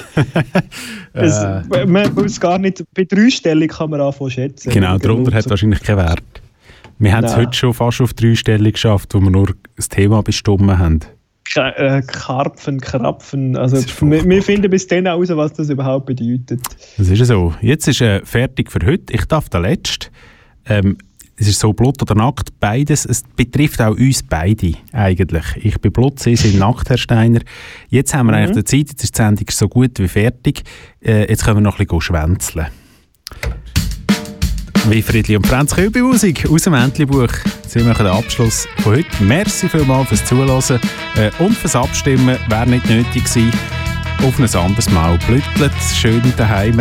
das, 1.14 1.44
Äh. 1.44 1.86
man 1.88 2.14
muss 2.14 2.40
gar 2.40 2.60
nicht, 2.60 2.84
bei 2.94 3.06
dreistellig 3.06 3.72
kann 3.72 3.90
man 3.90 4.02
anfangen 4.02 4.30
schätzen. 4.30 4.70
Genau, 4.70 5.00
darunter 5.00 5.36
hat 5.36 5.50
wahrscheinlich 5.50 5.82
keinen 5.82 5.98
Wert. 5.98 6.24
Wir 7.00 7.12
haben 7.14 7.26
es 7.26 7.36
heute 7.36 7.54
schon 7.54 7.74
fast 7.74 8.02
auf 8.02 8.14
drei 8.14 8.36
Stellen 8.36 8.72
geschafft, 8.72 9.16
wo 9.16 9.20
wir 9.20 9.32
nur 9.32 9.54
das 9.76 9.90
Thema 9.90 10.22
bestimmt 10.22 10.78
haben. 10.78 11.00
K 11.52 11.70
äh, 11.70 12.02
Karpfen, 12.02 12.80
Krapfen. 12.80 13.58
Also, 13.58 13.78
wir, 14.02 14.24
wir 14.26 14.44
finden 14.44 14.70
bis 14.70 14.88
dann 14.88 15.06
heraus, 15.06 15.30
was 15.30 15.54
das 15.54 15.70
überhaupt 15.70 16.06
bedeutet. 16.06 16.62
Das 16.98 17.10
ist 17.10 17.20
ja 17.20 17.26
so. 17.26 17.54
Jetzt 17.62 17.88
ist 17.88 18.02
äh, 18.02 18.24
fertig 18.24 18.72
für 18.72 18.86
heute. 18.86 19.14
Ich 19.14 19.26
darf 19.26 19.50
der 19.50 19.62
Letzte. 19.62 20.08
Ähm, 20.68 20.98
es 21.38 21.48
ist 21.48 21.60
so 21.60 21.74
Blut 21.74 22.02
oder 22.02 22.16
Nackt, 22.16 22.60
beides. 22.60 23.06
Es 23.06 23.24
betrifft 23.36 23.82
auch 23.82 23.96
uns 23.98 24.24
beide 24.24 24.74
eigentlich. 24.94 25.46
Ich 25.58 25.80
bin 25.82 25.92
Blut, 25.92 26.20
Sie 26.20 26.36
sind 26.36 26.58
Nackt, 26.60 26.90
Herr 26.90 26.98
Steiner. 26.98 27.42
Jetzt 27.90 28.14
haben 28.14 28.28
wir 28.28 28.34
Mhm. 28.34 28.38
eigentlich 28.44 28.64
die 28.66 28.78
Zeit, 28.80 28.90
jetzt 28.92 29.04
ist 29.04 29.18
die 29.18 29.22
Sendung 29.22 29.46
so 29.52 29.68
gut 29.68 30.00
wie 30.00 30.08
fertig. 30.08 30.64
Äh, 31.04 31.28
jetzt 31.30 31.44
können 31.44 31.58
wir 31.58 31.62
noch 31.62 31.80
ein 31.80 31.86
bisschen 31.86 32.02
schwänzeln. 32.02 32.68
Wie 34.90 35.02
Friedli 35.02 35.36
und 35.36 35.48
Franz 35.48 35.74
Köbi-Musik 35.76 36.48
aus 36.50 36.62
dem 36.64 36.76
Entlebuch. 36.76 37.32
Sie 37.68 37.80
machen 37.80 38.06
den 38.06 38.14
Abschluss 38.14 38.68
von 38.84 38.96
heute. 38.98 39.08
Merci 39.24 39.68
vielmals 39.68 40.10
fürs 40.10 40.24
Zuhören 40.26 40.80
äh, 41.16 41.32
und 41.40 41.58
fürs 41.58 41.76
Abstimmen. 41.76 42.38
Wäre 42.48 42.68
nicht 42.70 42.88
nötig 42.88 43.26
gewesen. 43.26 43.52
Auf 44.24 44.40
ein 44.40 44.46
anderes 44.64 44.90
Mal. 44.92 45.18
Blüttelt 45.28 45.74
schön 45.94 46.22
daheim. 46.38 46.80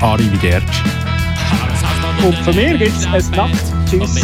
Arrivederci. 0.00 0.82
Und 2.24 2.34
von 2.38 2.54
mir 2.54 2.76
gibt 2.78 2.96
es 2.96 3.06
ein 3.06 3.30
Nackt. 3.30 3.72
Tschüss. 3.88 4.16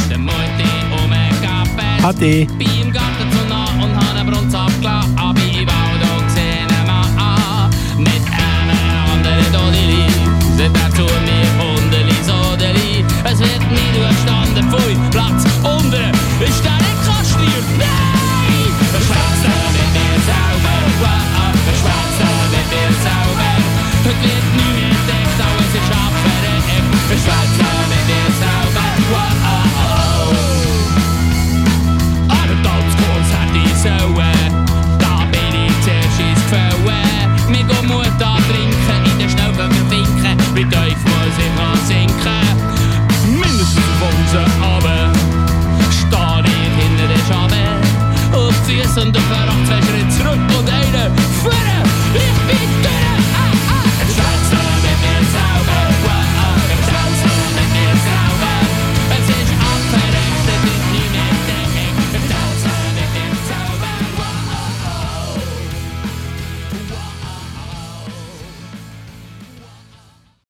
Ade. 2.03 2.47
Bin 2.59 2.68
im 2.82 2.93
Garten 2.93 3.30
zu 3.30 3.49
nah 3.49 3.66
und 3.82 3.95
habe 3.95 4.18
einen 4.18 4.30
Brunz 4.30 4.55
abgelassen, 4.55 5.16
aber 5.16 5.38
ich 5.40 5.66
war 5.66 5.93
da 6.01 6.24
gesehen, 6.24 6.66
mal 6.86 7.07
an. 7.16 7.70
Mit 7.99 8.22
einer 8.26 9.12
anderen 9.12 9.53
Dodeli, 9.53 10.05
sind 10.57 10.76
dazu 10.76 11.07